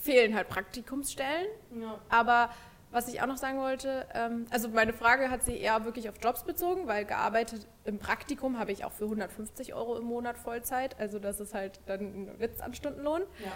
[0.00, 1.46] fehlen halt Praktikumsstellen.
[1.78, 1.98] Ja.
[2.08, 2.50] Aber
[2.90, 6.14] was ich auch noch sagen wollte, ähm, also meine Frage hat sich eher wirklich auf
[6.22, 10.98] Jobs bezogen, weil gearbeitet im Praktikum habe ich auch für 150 Euro im Monat Vollzeit.
[10.98, 13.22] Also das ist halt dann ein Witz an Stundenlohn.
[13.44, 13.52] Ja.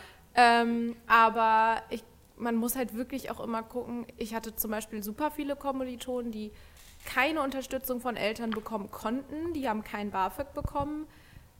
[0.62, 2.04] Ähm, aber ich,
[2.36, 4.06] man muss halt wirklich auch immer gucken.
[4.18, 6.52] Ich hatte zum Beispiel super viele Kommilitonen, die
[7.06, 9.54] keine Unterstützung von Eltern bekommen konnten.
[9.54, 11.06] Die haben kein BAföG bekommen.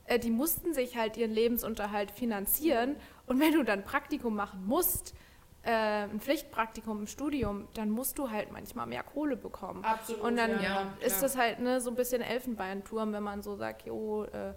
[0.04, 2.96] Äh, die mussten sich halt ihren Lebensunterhalt finanzieren.
[3.26, 5.14] Und wenn du dann Praktikum machen musst,
[5.64, 5.70] äh,
[6.04, 9.84] ein Pflichtpraktikum im Studium, dann musst du halt manchmal mehr Kohle bekommen.
[9.84, 10.22] Absolut.
[10.22, 11.20] Und dann ja, Ja, ist klar.
[11.22, 14.54] das halt ne, so ein bisschen Elfenbeinturm, wenn man so sagt, jo, äh,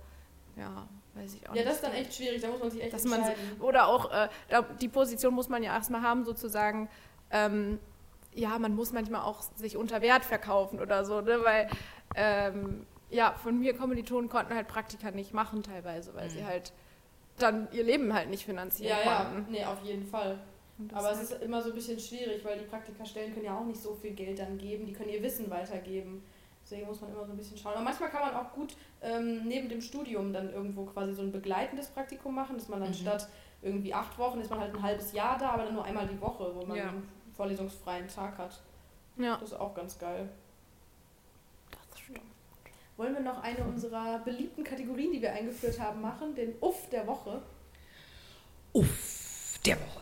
[0.57, 1.67] ja, weiß ich auch Ja, nicht.
[1.67, 3.61] das ist dann echt schwierig, da muss man sich echt Dass man entscheiden.
[3.61, 4.29] Oder auch, äh,
[4.81, 6.89] die Position muss man ja erstmal haben, sozusagen,
[7.29, 7.79] ähm,
[8.33, 11.39] ja, man muss manchmal auch sich unter Wert verkaufen oder so, ne?
[11.43, 11.67] weil,
[12.15, 16.47] ähm, ja, von mir Kommilitonen konnten halt Praktika nicht machen teilweise, weil sie Mhm.
[16.47, 16.73] halt
[17.37, 19.51] dann ihr Leben halt nicht finanzieren ja, ja, konnten.
[19.51, 20.39] nee, auf jeden Fall.
[20.93, 23.81] Aber es ist immer so ein bisschen schwierig, weil die Praktikastellen können ja auch nicht
[23.81, 26.21] so viel Geld dann geben, die können ihr Wissen weitergeben.
[26.63, 27.73] Deswegen muss man immer so ein bisschen schauen.
[27.75, 31.31] Aber manchmal kann man auch gut ähm, neben dem Studium dann irgendwo quasi so ein
[31.31, 32.93] begleitendes Praktikum machen, dass man dann Mhm.
[32.95, 33.27] statt
[33.61, 36.19] irgendwie acht Wochen ist man halt ein halbes Jahr da, aber dann nur einmal die
[36.19, 36.89] Woche, wo man Ja.
[36.89, 38.59] einen vorlesungsfreien Tag hat.
[39.17, 40.27] ja, Das ist auch ganz geil.
[41.91, 42.19] das stimmt.
[42.97, 46.33] Wollen wir noch eine unserer beliebten Kategorien, die wir eingeführt haben, machen?
[46.35, 47.41] Den Uff der Woche.
[48.73, 50.01] Uff, der Woche.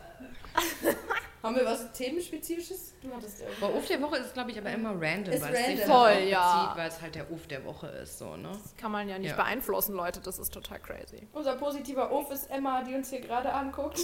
[1.44, 2.94] Haben wir was Themenspezifisches?
[3.02, 3.64] Du hattest irgendwas.
[3.70, 6.20] Aber Uff der Woche ist, glaube ich, aber immer random, Ist weil es sich Voll,
[6.30, 6.64] ja.
[6.68, 8.48] bezieht, weil es halt der Uff der Woche ist, so, ne?
[8.54, 9.36] Das kann man ja nicht Ja.
[9.36, 11.28] beeinflussen, Leute, das ist total crazy.
[11.34, 14.00] Unser positiver Uff ist Emma, die uns hier gerade anguckt.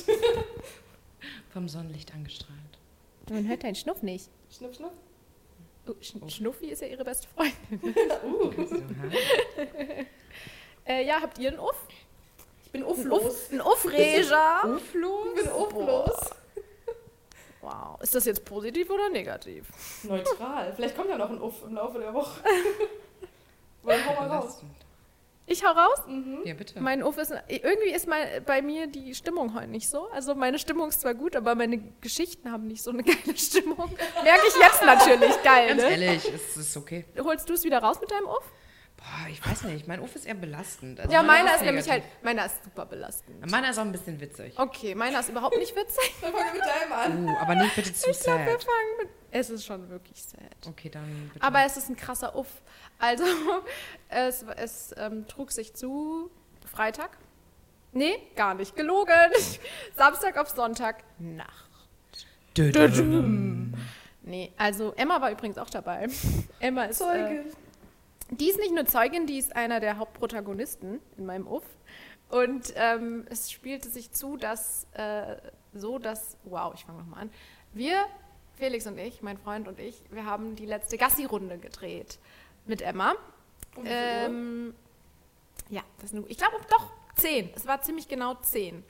[1.54, 2.60] Vom Sonnenlicht angestrahlt.
[3.30, 4.30] Man hört deinen Schnuff nicht.
[4.52, 4.93] Schnupp, schnupp.
[5.88, 7.56] Oh, Sch Schnuffi ist ja ihre beste Freundin.
[8.26, 10.06] Uh, So, ha?
[10.86, 11.88] Äh, ja, habt ihr einen Uff?
[12.66, 13.24] ich bin Ein ufflos.
[13.24, 14.76] Uff, ein Uffreger?
[14.76, 15.28] Ufflos?
[15.36, 16.30] Ich bin ufflos.
[17.62, 17.99] Wow.
[18.01, 19.68] Ist das jetzt positiv oder negativ?
[20.03, 20.74] Neutral.
[20.76, 22.41] Vielleicht kommt ja noch ein Uff im Laufe der Woche.
[23.84, 24.64] Wollen hau mal raus.
[25.51, 26.03] Ich hau raus.
[26.07, 26.41] Mhm.
[26.45, 26.80] Ja, bitte.
[26.80, 27.34] Mein Uff ist.
[27.47, 30.07] Irgendwie ist mein, bei mir die Stimmung heute nicht so.
[30.12, 33.89] Also meine Stimmung ist zwar gut, aber meine Geschichten haben nicht so eine geile Stimmung.
[34.24, 35.43] Merke ich jetzt natürlich.
[35.43, 35.89] Geil, Ganz ne?
[35.89, 37.05] ehrlich, es ist okay.
[37.18, 38.51] Holst du es wieder raus mit deinem Uff?
[39.00, 41.00] Boah, ich weiß nicht, mein Uff ist eher belastend.
[41.00, 42.04] Also ja, meiner ist nämlich halt.
[42.22, 43.50] Meiner ist super belastend.
[43.50, 44.54] Meiner ist auch ein bisschen witzig.
[44.58, 46.16] Okay, meiner ist überhaupt nicht witzig.
[46.22, 47.26] Dann fangen wir mit deinem an.
[47.26, 48.64] Uh, aber nicht bitte zu Ich glaube, wir sad.
[48.64, 49.10] fangen mit.
[49.32, 50.68] Es ist schon wirklich sad.
[50.68, 51.45] Okay, dann bitte.
[51.45, 52.50] Aber es ist ein krasser Uff.
[52.97, 53.24] Also,
[54.10, 56.30] es, es ähm, trug sich zu
[56.70, 57.12] Freitag.
[57.93, 58.76] Nee, gar nicht.
[58.76, 59.14] Gelogen.
[59.95, 61.70] Samstag auf Sonntag Nacht.
[62.58, 63.74] Dödüm.
[64.24, 66.08] Nee, also Emma war übrigens auch dabei.
[66.60, 67.00] Emma ist.
[67.00, 67.45] Äh, Zeuge.
[68.32, 71.64] Die ist nicht nur Zeugin, die ist einer der Hauptprotagonisten in meinem Uff.
[72.30, 75.38] Und ähm, es spielte sich zu, dass äh,
[75.74, 76.38] so, dass.
[76.44, 77.32] Wow, ich fange nochmal an.
[77.74, 78.06] Wir,
[78.56, 82.20] Felix und ich, mein Freund und ich, wir haben die letzte Gassi-Runde gedreht
[82.66, 83.16] mit Emma.
[83.76, 83.84] Um?
[83.86, 84.76] Ähm,
[85.70, 87.50] ja, das ist ich glaube doch zehn.
[87.56, 88.84] Es war ziemlich genau zehn.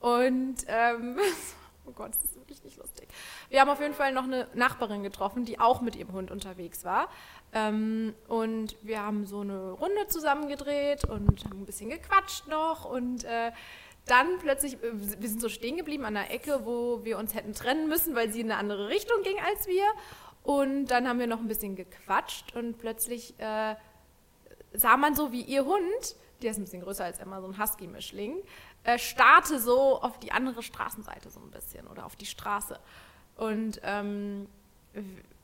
[0.00, 1.18] Und ähm,
[1.86, 3.08] oh Gott, das ist wirklich nicht lustig.
[3.48, 6.84] Wir haben auf jeden Fall noch eine Nachbarin getroffen, die auch mit ihrem Hund unterwegs
[6.84, 7.08] war.
[7.52, 12.84] Ähm, und wir haben so eine Runde zusammen gedreht und haben ein bisschen gequatscht noch
[12.84, 13.52] und äh,
[14.06, 17.52] dann plötzlich, äh, wir sind so stehen geblieben an der Ecke, wo wir uns hätten
[17.52, 19.84] trennen müssen, weil sie in eine andere Richtung ging als wir.
[20.42, 23.74] Und dann haben wir noch ein bisschen gequatscht und plötzlich äh,
[24.72, 27.58] sah man so, wie ihr Hund, der ist ein bisschen größer als Emma, so ein
[27.58, 28.36] Husky-Mischling,
[28.86, 32.78] äh, starrte so auf die andere Straßenseite so ein bisschen oder auf die Straße.
[33.36, 34.46] Und ähm,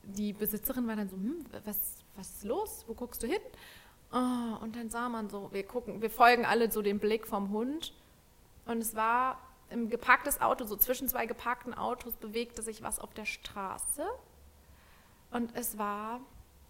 [0.03, 2.85] die Besitzerin war dann so, hm, was, was ist los?
[2.87, 3.41] Wo guckst du hin?
[4.13, 7.49] Oh, und dann sah man so, wir gucken, wir folgen alle so dem Blick vom
[7.49, 7.93] Hund.
[8.65, 9.39] Und es war
[9.69, 14.05] im geparktes Auto, so zwischen zwei geparkten Autos bewegte sich was auf der Straße.
[15.31, 16.21] Und es war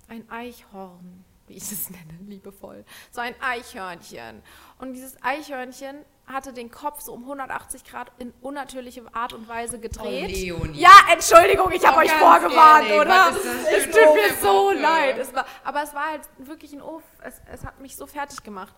[0.08, 2.84] ein Eichhorn, wie ich es nenne, liebevoll.
[3.12, 4.42] So ein Eichhörnchen.
[4.80, 9.80] Und dieses Eichhörnchen hatte den Kopf so um 180 Grad in unnatürliche Art und Weise
[9.80, 10.30] gedreht.
[10.30, 10.80] Oh, Leonie.
[10.80, 13.30] Ja, Entschuldigung, ich habe Oh, euch vorgewarnt, ehrlich, oder?
[13.72, 15.18] Es tut mir so leid.
[15.18, 17.04] Es war, aber es war halt wirklich ein Uff.
[17.24, 18.74] Es, es hat mich so fertig gemacht.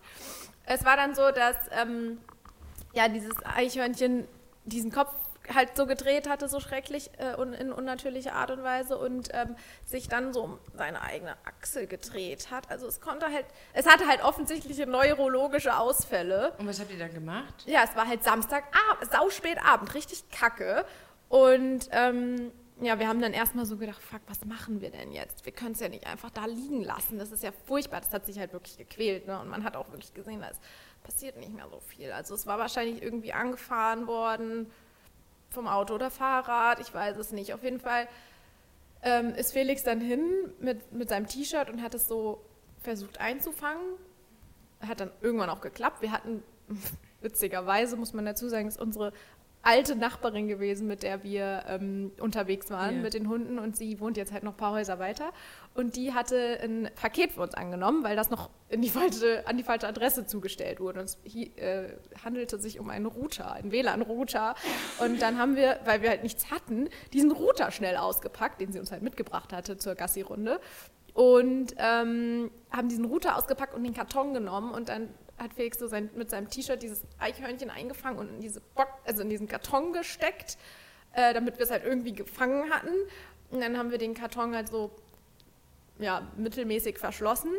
[0.64, 2.18] Es war dann so, dass ähm,
[2.92, 4.26] ja, dieses Eichhörnchen
[4.64, 5.12] diesen Kopf
[5.54, 9.56] halt so gedreht hatte, so schrecklich äh, und in unnatürlicher Art und Weise und ähm,
[9.84, 12.70] sich dann so um seine eigene Achse gedreht hat.
[12.70, 16.52] Also es konnte halt, es hatte halt offensichtliche neurologische Ausfälle.
[16.58, 17.64] Und was habt ihr dann gemacht?
[17.66, 20.84] Ja, es war halt Samstagabend, sauspät Abend, richtig kacke.
[21.28, 25.46] Und ähm, ja, wir haben dann erstmal so gedacht, fuck, was machen wir denn jetzt?
[25.46, 27.18] Wir können es ja nicht einfach da liegen lassen.
[27.18, 28.00] Das ist ja furchtbar.
[28.00, 29.26] Das hat sich halt wirklich gequält.
[29.26, 29.40] Ne?
[29.40, 30.50] Und man hat auch wirklich gesehen, da
[31.02, 32.12] passiert nicht mehr so viel.
[32.12, 34.70] Also es war wahrscheinlich irgendwie angefahren worden
[35.50, 36.80] vom Auto oder Fahrrad.
[36.80, 37.54] Ich weiß es nicht.
[37.54, 38.08] Auf jeden Fall
[39.02, 40.22] ähm, ist Felix dann hin
[40.60, 42.44] mit, mit seinem T-Shirt und hat es so
[42.80, 43.82] versucht einzufangen.
[44.80, 46.02] Hat dann irgendwann auch geklappt.
[46.02, 46.42] Wir hatten,
[47.20, 49.12] witzigerweise muss man dazu sagen, ist unsere
[49.62, 53.02] alte Nachbarin gewesen, mit der wir ähm, unterwegs waren yeah.
[53.02, 55.32] mit den Hunden und sie wohnt jetzt halt noch ein paar Häuser weiter
[55.74, 59.56] und die hatte ein Paket für uns angenommen, weil das noch in die falsche, an
[59.56, 61.00] die falsche Adresse zugestellt wurde.
[61.00, 61.88] Und es äh,
[62.24, 64.54] handelte sich um einen Router, einen WLAN-Router
[65.00, 68.78] und dann haben wir, weil wir halt nichts hatten, diesen Router schnell ausgepackt, den sie
[68.78, 70.60] uns halt mitgebracht hatte zur Gassi-Runde
[71.12, 75.86] und ähm, haben diesen Router ausgepackt und den Karton genommen und dann hat Felix so
[75.86, 79.92] sein, mit seinem T-Shirt dieses Eichhörnchen eingefangen und in, diese Box, also in diesen Karton
[79.92, 80.56] gesteckt,
[81.12, 82.94] äh, damit wir es halt irgendwie gefangen hatten.
[83.50, 84.90] Und dann haben wir den Karton halt so
[85.98, 87.52] ja, mittelmäßig verschlossen.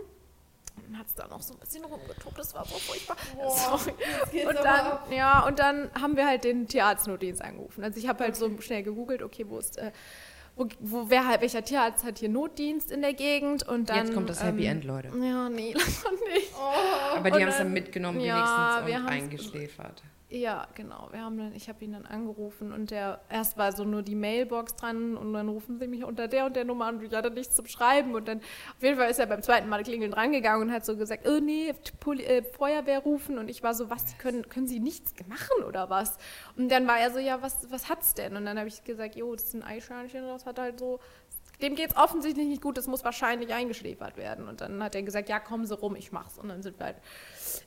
[0.75, 3.17] Und dann hat es da noch so ein bisschen rumgetobt, das war so furchtbar.
[3.36, 3.80] Boah,
[4.47, 7.84] und dann, ja, und dann haben wir halt den Tierarztnotdienst angerufen.
[7.84, 9.91] Also ich habe halt so schnell gegoogelt, okay, wo ist äh,
[10.58, 13.97] wo, wo wer halt, welcher Tierarzt hat hier Notdienst in der Gegend und dann.
[13.97, 15.10] Jetzt kommt das Happy ähm, End, Leute.
[15.10, 16.03] Ja, nee, das
[16.34, 16.53] nicht.
[16.55, 20.03] Oh, Aber die haben es dann mitgenommen, ja, wenigstens und eingeschläfert.
[20.30, 21.07] Ja, genau.
[21.11, 24.15] Wir haben dann, ich habe ihn dann angerufen und der erst war so nur die
[24.15, 27.13] Mailbox dran und dann rufen sie mich unter der und der Nummer an und ich
[27.13, 30.11] hatte nichts zum Schreiben und dann auf jeden Fall ist er beim zweiten Mal klingeln
[30.11, 33.89] drangegangen und hat so gesagt, oh nee, Poli äh, Feuerwehr rufen und ich war so,
[33.89, 36.17] was können können Sie nichts machen oder was?
[36.57, 38.36] Und dann war er so, ja, was was hat's denn?
[38.36, 40.99] Und dann habe ich gesagt, jo, das ist ein Eichhörnchen, das hat halt so
[41.62, 44.47] dem geht es offensichtlich nicht gut, das muss wahrscheinlich eingeschläfert werden.
[44.47, 46.38] Und dann hat er gesagt, ja, kommen Sie rum, ich mach's.
[46.38, 46.97] Und dann sind wir halt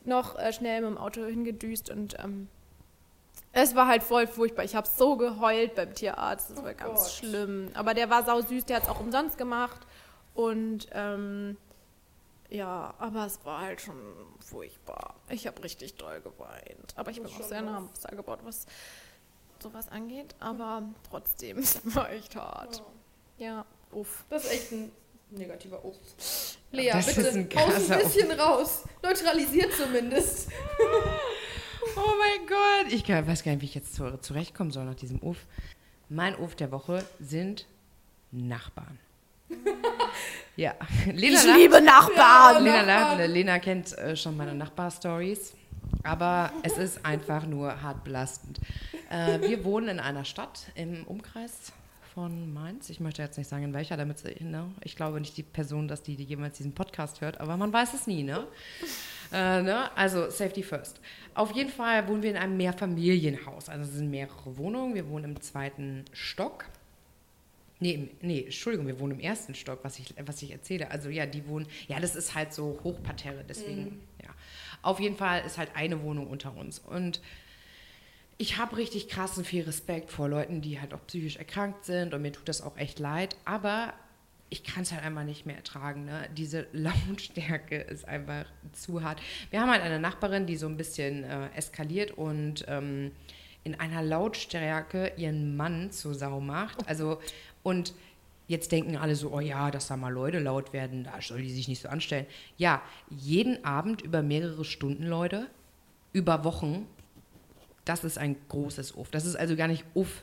[0.05, 2.49] noch äh, schnell mit dem Auto hingedüst und ähm,
[3.53, 4.65] es war halt voll furchtbar.
[4.65, 6.51] Ich habe so geheult beim Tierarzt.
[6.51, 7.11] Das oh war ganz Gott.
[7.11, 7.71] schlimm.
[7.75, 9.81] Aber der war sau süß, der hat es auch umsonst gemacht.
[10.35, 11.57] Und ähm,
[12.49, 13.97] ja, aber es war halt schon
[14.39, 15.15] furchtbar.
[15.29, 16.95] Ich habe richtig doll geweint.
[16.97, 18.67] Aber ich bin auch sehr nah am Wasser gebaut, was
[19.61, 20.35] sowas angeht.
[20.39, 22.83] Aber trotzdem, es war echt hart.
[23.39, 23.47] Ja.
[23.47, 24.25] ja, uff.
[24.29, 24.93] Das ist echt ein
[25.31, 25.97] negativer Uff.
[26.73, 28.85] Lea, das bitte ein haus ein bisschen raus.
[29.03, 30.49] Neutralisiert zumindest.
[31.97, 32.93] Oh mein Gott.
[32.93, 35.39] Ich weiß gar nicht, wie ich jetzt zurechtkommen soll nach diesem Uff.
[36.09, 37.67] Mein Uff der Woche sind
[38.31, 38.99] Nachbarn.
[40.57, 40.75] ja.
[41.07, 42.63] Lena ich liebe Nachbarn.
[42.63, 43.31] Lena, Nachbarn.
[43.31, 45.55] Lena kennt äh, schon meine Nachbarstories.
[46.03, 48.61] Aber es ist einfach nur hart belastend.
[49.11, 51.73] Äh, wir wohnen in einer Stadt im Umkreis
[52.15, 52.91] von Mainz.
[52.91, 54.71] Ich möchte jetzt nicht sagen, in welcher, damit sie, ne?
[54.83, 57.95] ich glaube nicht die Person, dass die, die jemals diesen Podcast hört, aber man weiß
[57.95, 58.47] es nie, ne?
[59.33, 59.97] Äh, ne?
[59.97, 61.01] Also Safety First.
[61.35, 63.69] Auf jeden Fall wohnen wir in einem Mehrfamilienhaus.
[63.69, 64.97] Also es sind mehrere Wohnungen.
[64.97, 66.65] Wir wohnen im zweiten Stock.
[67.79, 70.91] Nee, nee, Entschuldigung, wir wohnen im ersten Stock, was ich, was ich erzähle.
[70.91, 74.01] Also ja, die wohnen, ja, das ist halt so Hochparterre, deswegen, mhm.
[74.21, 74.31] ja.
[74.83, 76.81] Auf jeden Fall ist halt eine Wohnung unter uns.
[76.81, 77.21] Und
[78.41, 82.23] ich habe richtig krassen viel Respekt vor Leuten, die halt auch psychisch erkrankt sind und
[82.23, 83.37] mir tut das auch echt leid.
[83.45, 83.93] Aber
[84.49, 86.07] ich kann es halt einfach nicht mehr ertragen.
[86.07, 86.27] Ne?
[86.35, 89.21] Diese Lautstärke ist einfach zu hart.
[89.51, 93.11] Wir haben halt eine Nachbarin, die so ein bisschen äh, eskaliert und ähm,
[93.63, 96.89] in einer Lautstärke ihren Mann zur Sau macht.
[96.89, 97.21] Also,
[97.63, 97.93] und
[98.49, 101.51] jetzt denken alle so, oh ja, dass da mal Leute laut werden, da soll die
[101.51, 102.25] sich nicht so anstellen.
[102.57, 102.81] Ja,
[103.11, 105.47] jeden Abend über mehrere Stunden, Leute,
[106.15, 106.87] über Wochen,
[107.91, 109.11] das ist ein großes Uff.
[109.11, 110.23] Das ist also gar nicht Uff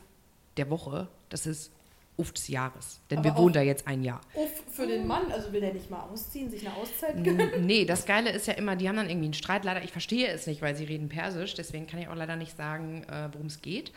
[0.56, 1.72] der Woche, das ist
[2.16, 3.02] Uff des Jahres.
[3.12, 4.22] Denn Aber wir wohnen da jetzt ein Jahr.
[4.34, 7.66] Uff für den Mann, also will der nicht mal ausziehen, sich eine Auszeit gönnen?
[7.66, 9.66] Nee, das Geile ist ja immer, die haben dann irgendwie einen Streit.
[9.66, 12.56] Leider, ich verstehe es nicht, weil sie reden Persisch, deswegen kann ich auch leider nicht
[12.56, 13.92] sagen, äh, worum es geht.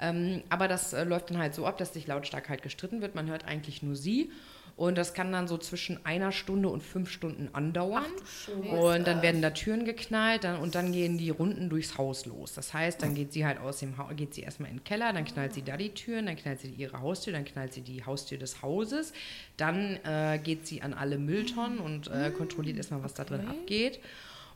[0.00, 3.14] Ähm, aber das äh, läuft dann halt so ab, dass sich lautstark halt gestritten wird.
[3.14, 4.32] Man hört eigentlich nur sie.
[4.80, 8.06] Und das kann dann so zwischen einer Stunde und fünf Stunden andauern.
[8.64, 12.24] Ach, und dann werden da Türen geknallt dann, und dann gehen die Runden durchs Haus
[12.24, 12.54] los.
[12.54, 15.12] Das heißt, dann geht sie halt aus dem Haus, geht sie erstmal in den Keller,
[15.12, 18.06] dann knallt sie da die Türen, dann knallt sie ihre Haustür, dann knallt sie die
[18.06, 19.12] Haustür des Hauses,
[19.58, 24.00] dann äh, geht sie an alle Mülltonnen und äh, kontrolliert erstmal, was da drin abgeht.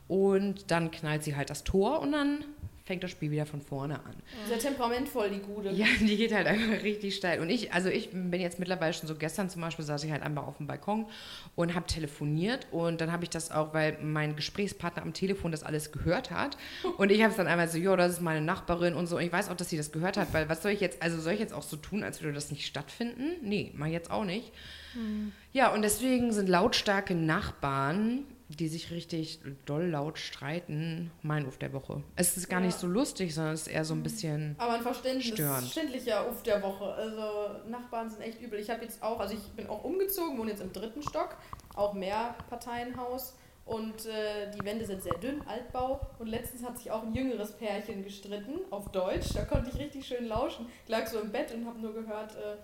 [0.07, 2.43] Und dann knallt sie halt das Tor und dann
[2.85, 4.15] fängt das Spiel wieder von vorne an.
[4.47, 5.71] Sehr temperamentvoll, die Gude.
[5.71, 7.39] Ja, die geht halt einfach richtig steil.
[7.39, 10.21] Und ich, also ich bin jetzt mittlerweile schon so, gestern zum Beispiel saß ich halt
[10.21, 11.07] einmal auf dem Balkon
[11.55, 15.63] und habe telefoniert und dann habe ich das auch, weil mein Gesprächspartner am Telefon das
[15.63, 16.57] alles gehört hat
[16.97, 19.23] und ich habe es dann einmal so, jo, das ist meine Nachbarin und so und
[19.23, 21.33] ich weiß auch, dass sie das gehört hat, weil was soll ich jetzt, also soll
[21.33, 23.31] ich jetzt auch so tun, als würde das nicht stattfinden?
[23.41, 24.51] Nee, mach ich jetzt auch nicht.
[24.93, 25.31] Hm.
[25.53, 31.73] Ja, und deswegen sind lautstarke Nachbarn die sich richtig doll laut streiten, mein Uf der
[31.73, 32.03] Woche.
[32.15, 32.67] Es ist gar Ja.
[32.67, 34.55] nicht so lustig, sondern es ist eher so ein bisschen.
[34.59, 35.63] Aber ein Verständnis, Störend.
[35.63, 36.85] verständlicher Uf der Woche.
[36.93, 38.59] Also Nachbarn sind echt übel.
[38.59, 41.37] Ich habe jetzt auch, also ich bin auch umgezogen, wohne jetzt im dritten Stock,
[41.75, 43.35] auch mehr Parteienhaus.
[43.65, 45.99] Und äh, die Wände sind sehr dünn, Altbau.
[46.19, 49.29] Und letztens hat sich auch ein jüngeres Pärchen gestritten, auf Deutsch.
[49.33, 50.67] Da konnte ich richtig schön lauschen.
[50.83, 52.57] Ich lag so im Bett und habe nur gehört, äh,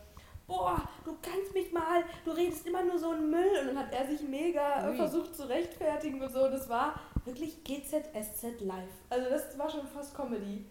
[0.47, 3.51] boah, du kannst mich mal, du redest immer nur so einen Müll.
[3.61, 4.95] Und dann hat er sich mega Ui.
[4.95, 6.47] versucht zu rechtfertigen und so.
[6.49, 8.89] Das war wirklich GZSZ live.
[9.09, 10.65] Also das war schon fast Comedy.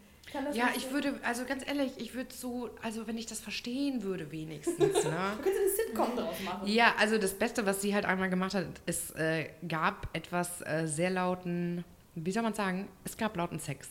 [0.52, 4.02] Ja, ich so- würde, also ganz ehrlich, ich würde so, also wenn ich das verstehen
[4.04, 4.92] würde, wenigstens, ne?
[5.36, 6.68] Du könntest eine Sitcom draus machen.
[6.68, 10.86] Ja, also das Beste, was sie halt einmal gemacht hat, es äh, gab etwas äh,
[10.86, 13.88] sehr lauten, wie soll man sagen, es gab lauten Sex.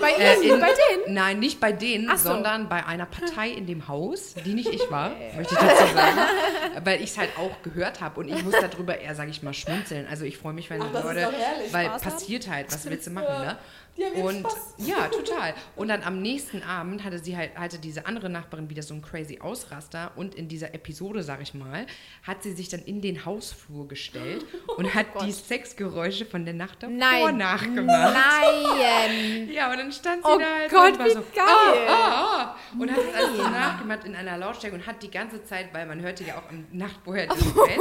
[0.00, 1.14] Bei Äh, Ihnen, bei denen?
[1.14, 2.28] Nein, nicht bei denen, so.
[2.30, 6.18] sondern bei einer Partei in dem Haus, die nicht ich war, möchte ich dazu sagen.
[6.84, 9.54] Weil ich es halt auch gehört habe und ich muss darüber eher, sage ich mal,
[9.54, 10.06] schmunzeln.
[10.08, 11.32] Also ich freue mich, wenn Ach, Leute,
[11.70, 12.12] weil Spaß haben.
[12.12, 13.56] passiert halt, was willst du machen, ne?
[13.96, 14.74] Die haben Und Spaß.
[14.78, 15.54] ja, total.
[15.76, 19.02] Und dann am nächsten Abend hatte sie halt, hatte diese andere Nachbarin wieder so einen
[19.02, 21.86] crazy Ausraster und in dieser Episode, sag ich mal,
[22.24, 24.44] hat sie sich dann in den Hausflur gestellt
[24.76, 27.36] und hat die Sexgeräusche von der Nacht davor Nein.
[27.36, 28.14] nachgemacht.
[28.14, 29.48] Nein.
[29.54, 31.86] Ja, und dann stand sie Oh da halt Gott, und war wie so, geil.
[31.88, 32.56] Ah, ah.
[32.78, 35.86] Und hat es alles so nachgemacht in einer Lautstärke und hat die ganze Zeit, weil
[35.86, 37.78] man hörte ja auch am Nacht vorher das Bett,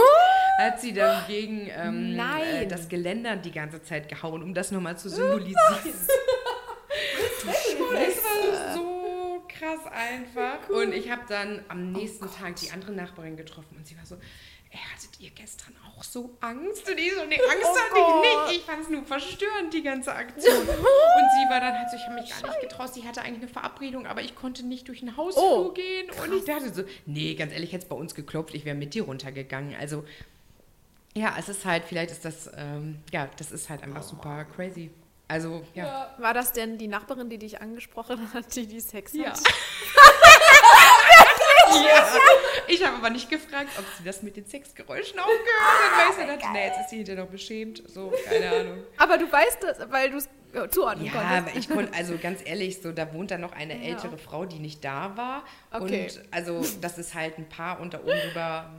[0.58, 4.98] hat sie dann gegen ähm, äh, das Geländer die ganze Zeit gehauen, um das nochmal
[4.98, 5.58] zu symbolisieren.
[7.94, 10.70] Das war so krass einfach.
[10.70, 14.16] Und ich habe dann am nächsten Tag die andere Nachbarin getroffen und sie war so,
[14.16, 16.90] ey, hattet ihr gestern auch so Angst?
[16.90, 18.26] Und ich so, nee, Angst Oh hatte Gott.
[18.26, 18.60] ich nicht.
[18.60, 20.58] Ich fand es nur verstörend, die ganze Aktion.
[20.58, 22.94] Und sie war dann halt so, ich habe mich gar nicht getraut.
[22.94, 26.10] Sie hatte eigentlich eine Verabredung, aber ich konnte nicht durch den Hausflur Oh, gehen.
[26.24, 28.94] Und ich dachte so, nee, ganz ehrlich, hätte es bei uns geklopft, ich wäre mit
[28.94, 29.76] dir runtergegangen.
[29.80, 30.06] Also,
[31.16, 34.92] ja, es ist halt, vielleicht ist das, ähm, ja, das ist halt einfach super crazy.
[35.28, 35.86] Also, ja.
[35.86, 36.16] Ja.
[36.20, 39.32] War das denn die Nachbarin, die dich angesprochen hat, die die Sex Ja.
[39.32, 39.40] hat?
[41.74, 42.08] ja.
[42.68, 46.28] Ich habe aber nicht gefragt, ob sie das mit den Sexgeräuschen auch gehört hat, weil
[46.28, 47.84] so dachte, nee, jetzt ist sie hinterher noch beschämt.
[47.88, 48.84] So, keine Ahnung.
[48.98, 51.38] Aber du weißt das, weil du es äh, zuordnen Ja, konntest.
[51.48, 53.90] aber ich konnte, also ganz ehrlich, so, da wohnt dann noch eine Ja.
[53.92, 55.44] ältere Frau, die nicht da war.
[55.72, 56.10] Okay.
[56.16, 58.70] Und also, das ist halt ein Paar und da oben drüber.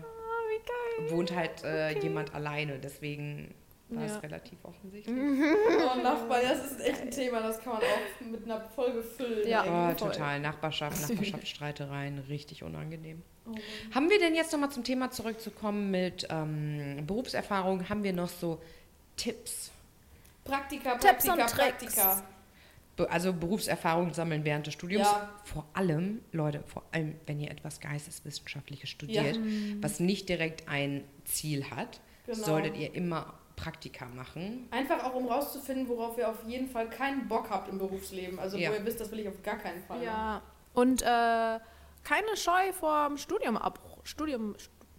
[1.09, 2.79] Wohnt halt äh, jemand alleine.
[2.79, 3.55] Deswegen
[3.91, 4.17] war Ja.
[4.17, 5.15] es relativ offensichtlich.
[5.17, 9.03] Oh, Nachbar, ja, das ist echt ein Thema, das kann man auch mit einer Folge
[9.03, 9.47] füllen.
[9.49, 9.91] Ja.
[9.91, 10.41] Oh, total.
[10.41, 13.23] Nachbarschaft, Nachbarschaftsstreitereien, richtig unangenehm.
[13.47, 13.55] Oh.
[13.95, 17.89] Haben wir denn jetzt nochmal zum Thema zurückzukommen mit ähm, Berufserfahrung?
[17.89, 18.61] Haben wir noch so
[19.17, 19.71] Tipps?
[20.45, 22.23] Praktika, Tipps und Praktika, Tricks.
[23.09, 25.07] Also Berufserfahrung sammeln während des Studiums.
[25.07, 25.29] Ja.
[25.45, 29.39] Vor allem, Leute, vor allem, wenn ihr etwas Geisteswissenschaftliches studiert,
[29.81, 32.39] was nicht direkt ein Ziel hat, Genau.
[32.39, 34.67] solltet ihr immer Praktika machen.
[34.71, 38.39] Einfach auch, um rauszufinden, worauf ihr auf jeden Fall keinen Bock habt im Berufsleben.
[38.39, 38.71] Also, Ja.
[38.71, 39.99] wo ihr wisst, das will ich auf gar keinen Fall.
[39.99, 40.07] machen.
[40.07, 40.43] Ja.
[40.73, 41.05] Und äh,
[42.03, 43.99] keine Scheu vor dem Studiumabbruch.
[44.05, 44.55] Studium,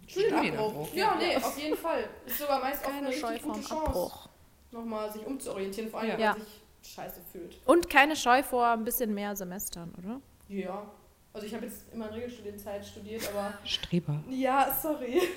[0.06, 0.42] Studienabbruch.
[0.88, 1.14] Studienabbruch, Ja, ja.
[1.18, 2.04] nee, auf jeden Fall.
[2.26, 4.28] Ist sogar meist auch eine keine Scheu richtig vor gute dem Chance, Abbruch.
[4.72, 6.32] nochmal sich umzuorientieren, vor allem, wenn Ja.
[6.32, 7.58] man sich scheiße fühlt.
[7.66, 10.20] Und keine Scheu vor ein bisschen mehr Semestern, oder?
[10.48, 10.86] Ja.
[11.32, 14.22] Also ich habe jetzt immer in Regelstudienzeit studiert, aber Streber.
[14.30, 15.20] ja, sorry.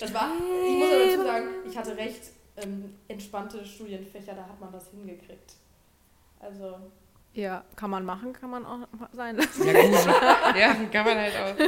[0.00, 4.60] Das war, ich muss aber dazu sagen, ich hatte recht ähm, entspannte Studienfächer, da hat
[4.60, 5.54] man das hingekriegt.
[6.40, 6.78] Also,
[7.34, 9.66] Ja, kann man machen, kann man auch sein lassen.
[9.66, 10.06] Ja, gut.
[10.56, 11.58] ja, kann man halt auch.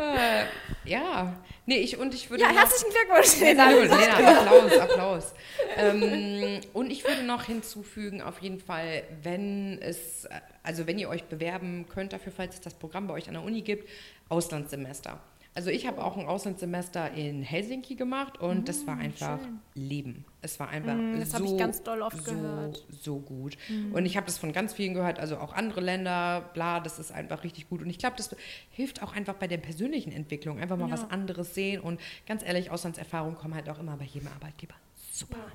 [0.00, 0.44] Äh,
[0.84, 1.36] ja.
[1.66, 3.38] Nee, ich, und ich würde Ja, noch, herzlichen Glückwunsch.
[3.40, 5.34] Lena, Lena, Applaus, Applaus.
[5.76, 10.26] Ähm, und ich würde noch hinzufügen, auf jeden Fall, wenn es,
[10.64, 13.44] also wenn ihr euch bewerben könnt dafür, falls es das Programm bei euch an der
[13.44, 13.88] Uni gibt,
[14.28, 15.20] Auslandssemester.
[15.58, 19.58] Also ich habe auch ein Auslandssemester in Helsinki gemacht und das war einfach schön.
[19.74, 20.24] Leben.
[20.40, 22.86] Es war einfach Mm, das so, habe ich ganz doll oft so, gehört.
[23.02, 23.58] so gut.
[23.92, 27.10] Und ich habe das von ganz vielen gehört, also auch andere Länder, bla, das ist
[27.10, 27.82] einfach richtig gut.
[27.82, 28.36] Und ich glaube, das
[28.70, 30.92] hilft auch einfach bei der persönlichen Entwicklung, einfach mal Ja.
[30.92, 31.80] was anderes sehen.
[31.80, 34.74] Und ganz ehrlich, Auslandserfahrungen kommen halt auch immer bei jedem Arbeitgeber
[35.10, 35.44] super Ja.
[35.44, 35.52] an.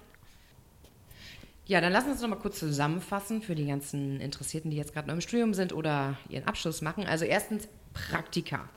[1.65, 4.91] Ja, dann lassen wir uns noch mal kurz zusammenfassen für die ganzen Interessierten, die jetzt
[4.93, 7.05] gerade noch im Studium sind oder ihren Abschluss machen.
[7.05, 8.67] Also erstens Praktika.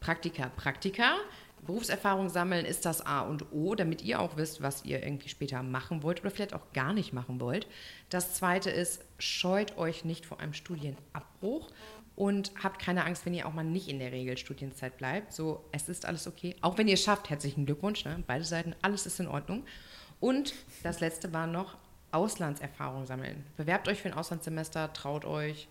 [0.00, 1.16] Praktika, Praktika.
[1.66, 5.62] Berufserfahrung sammeln ist das A und O, damit ihr auch wisst, was ihr irgendwie später
[5.62, 7.66] machen wollt oder vielleicht auch gar nicht machen wollt.
[8.08, 11.68] Das Zweite ist, scheut euch nicht vor einem Studienabbruch
[12.14, 15.32] und habt keine Angst, wenn ihr auch mal nicht in der Regelstudienzeit bleibt.
[15.32, 16.56] So, es ist alles okay.
[16.60, 18.22] Auch wenn ihr es schafft, herzlichen Glückwunsch, ne?
[18.26, 19.64] beide Seiten, alles ist in Ordnung.
[20.20, 21.76] Und das Letzte war noch
[22.12, 23.44] Auslandserfahrung sammeln.
[23.56, 25.68] Bewerbt euch für ein Auslandssemester, traut euch.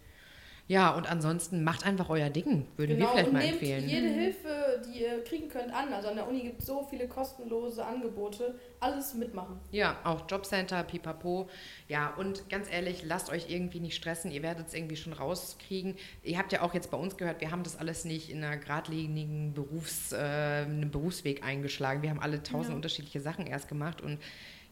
[0.68, 3.88] Ja, und ansonsten macht einfach euer Ding, würden wir vielleicht und mal nehmt empfehlen.
[3.88, 5.93] jede Hilfe, die ihr kriegen könnt, an.
[5.93, 8.55] Also an der Uni gibt es so viele kostenlose Angebote.
[8.80, 9.59] Alles mitmachen.
[9.72, 11.47] Ja, auch Jobcenter, pipapo.
[11.88, 14.32] Ja, und ganz ehrlich, lasst euch irgendwie nicht stressen.
[14.32, 15.97] Ihr werdet es irgendwie schon rauskriegen.
[16.24, 18.57] Ihr habt ja auch jetzt bei uns gehört, wir haben das alles nicht in einer
[18.57, 22.01] geradlinigen Berufs, äh, Berufsweg eingeschlagen.
[22.01, 22.76] Wir haben alle tausend Ja.
[22.76, 24.18] unterschiedliche Sachen erst gemacht und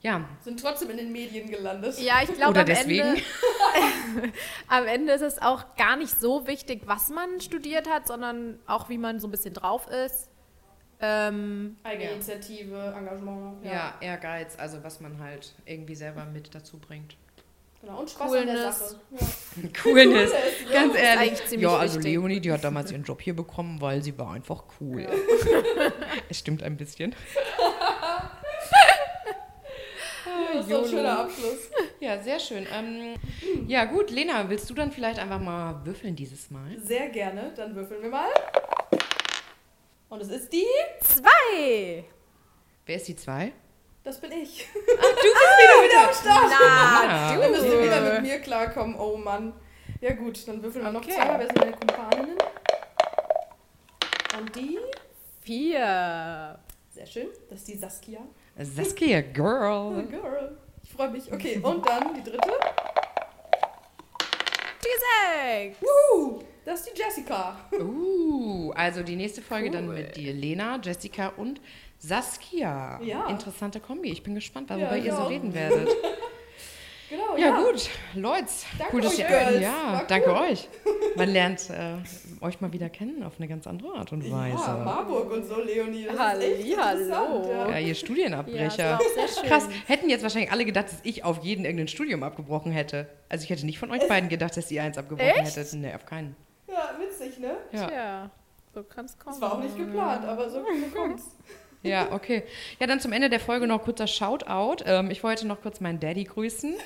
[0.04, 1.97] ja, Sind trotzdem in den Medien gelandet.
[1.97, 3.08] Ja, ich glaube, am deswegen.
[3.08, 3.22] Ende,
[4.68, 8.89] am Ende ist es auch gar nicht so wichtig, was man studiert hat, sondern auch,
[8.89, 10.30] wie man so ein bisschen drauf ist.
[10.99, 13.64] Ähm, Eigeninitiative, Engagement.
[13.66, 13.93] ja.
[14.01, 17.16] Ehrgeiz, also was man halt irgendwie selber mit dazu bringt.
[17.82, 17.99] Genau.
[17.99, 18.80] Und Spaß an der Coolness.
[18.80, 18.99] Sache.
[19.62, 19.82] Ja.
[19.84, 20.32] Coolness.
[20.72, 20.82] ja.
[20.82, 21.62] Ganz ehrlich.
[21.62, 22.12] Ja, also wichtig.
[22.12, 25.01] Leonie, die hat damals ihren Job hier bekommen, weil sie war einfach cool.
[25.01, 25.10] Ja.
[26.30, 27.16] Es stimmt ein bisschen.
[30.53, 31.69] Das ist so ein schöner Abschluss.
[31.99, 32.65] Ja, sehr schön.
[32.74, 33.15] Ähm,
[33.67, 36.78] ja, gut, Lena, willst du dann vielleicht einfach mal würfeln dieses Mal?
[36.80, 37.53] Sehr gerne.
[37.55, 38.30] Dann würfeln wir mal.
[40.09, 40.65] Und es ist die.
[41.01, 42.05] zwei!
[42.86, 43.51] Wer ist die zwei?
[44.03, 44.67] Das bin ich.
[44.74, 46.61] Du bist wieder am Start.
[46.61, 48.21] Ah, Dann müsst wieder mit du!
[48.21, 48.95] mir klarkommen.
[48.99, 49.53] Oh Mann.
[50.01, 51.13] Ja gut, dann würfeln wir noch Okay.
[51.15, 51.39] zweimal.
[51.39, 52.38] Wer sind meine Kumpaninnen?
[54.38, 54.78] Und die.
[55.41, 56.59] Vier!
[56.91, 57.28] Sehr schön.
[57.49, 58.19] Das ist die Saskia.
[58.58, 60.04] Saskia, Girl.
[60.10, 60.58] girl.
[60.84, 61.32] Ich freue mich.
[61.32, 62.49] Okay, und dann die dritte.
[64.82, 65.78] Die sechs!
[65.82, 67.56] Wuhu, das ist die Jessica.
[67.80, 69.95] Uh, also die nächste Folge dann Cool.
[69.95, 71.62] mit dir, Lena, Jessica und
[71.97, 72.99] Saskia.
[73.01, 73.28] Ja.
[73.28, 74.10] Interessante Kombi.
[74.12, 75.30] Ich bin gespannt, Ja, worüber ich ihr so auch.
[75.30, 75.89] reden werdet.
[77.14, 78.45] Genau, Ja, gut, Leute.
[78.80, 79.61] Danke cool, dass euch, ihr, Girls.
[79.61, 80.68] ja, danke euch.
[81.16, 81.97] Man lernt äh,
[82.43, 84.57] euch mal wieder kennen auf eine ganz andere Art und Weise.
[84.57, 86.05] Ja, Marburg und so, Leonie.
[86.05, 87.51] Das Halli, ist echt interessant, hallo.
[87.51, 87.70] Ja.
[87.70, 88.99] Ja, ihr Ja, Studienabbrecher.
[89.39, 89.47] schön.
[89.47, 93.07] Krass, hätten jetzt wahrscheinlich alle gedacht, dass ich auf jeden irgendein Studium abgebrochen hätte.
[93.30, 95.55] Also ich hätte nicht von euch beiden gedacht, dass ihr eins abgebrochen Echt?
[95.55, 95.74] hättet.
[95.74, 96.36] Nee, auf keinen.
[96.68, 97.57] ja, witzig, ne?
[97.72, 97.88] Ja.
[97.88, 98.32] Tja,
[98.74, 99.36] so kann's kommen.
[99.39, 101.26] Das war auch nicht geplant, aber so, so kommt's.
[101.84, 102.43] Ja, okay.
[102.79, 104.84] Ja, dann zum Ende der Folge noch kurzer Shoutout.
[104.86, 106.73] Ähm, ich wollte noch kurz meinen Daddy grüßen.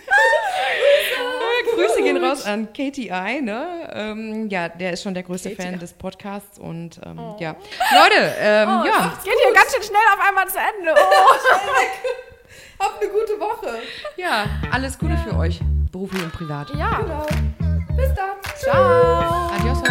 [1.76, 3.90] Grüße gehen raus an KTI, ne?
[3.94, 5.62] Ähm, ja, der ist schon der größte KTI.
[5.62, 7.36] Fan des Podcasts und ähm, Oh.
[7.40, 7.56] ja.
[7.94, 9.14] Leute, ähm, Oh, ja.
[9.18, 10.94] Es geht hier ganz schön schnell auf einmal zu Ende.
[10.96, 12.80] Oh.
[12.84, 13.80] Habt eine gute Woche.
[14.18, 15.60] ja, alles Gute für euch,
[15.92, 16.70] beruflich und privat.
[16.76, 17.26] Ja, Genau.
[17.96, 18.36] Bis dann.
[18.56, 19.52] ciao.
[19.56, 19.82] Adios.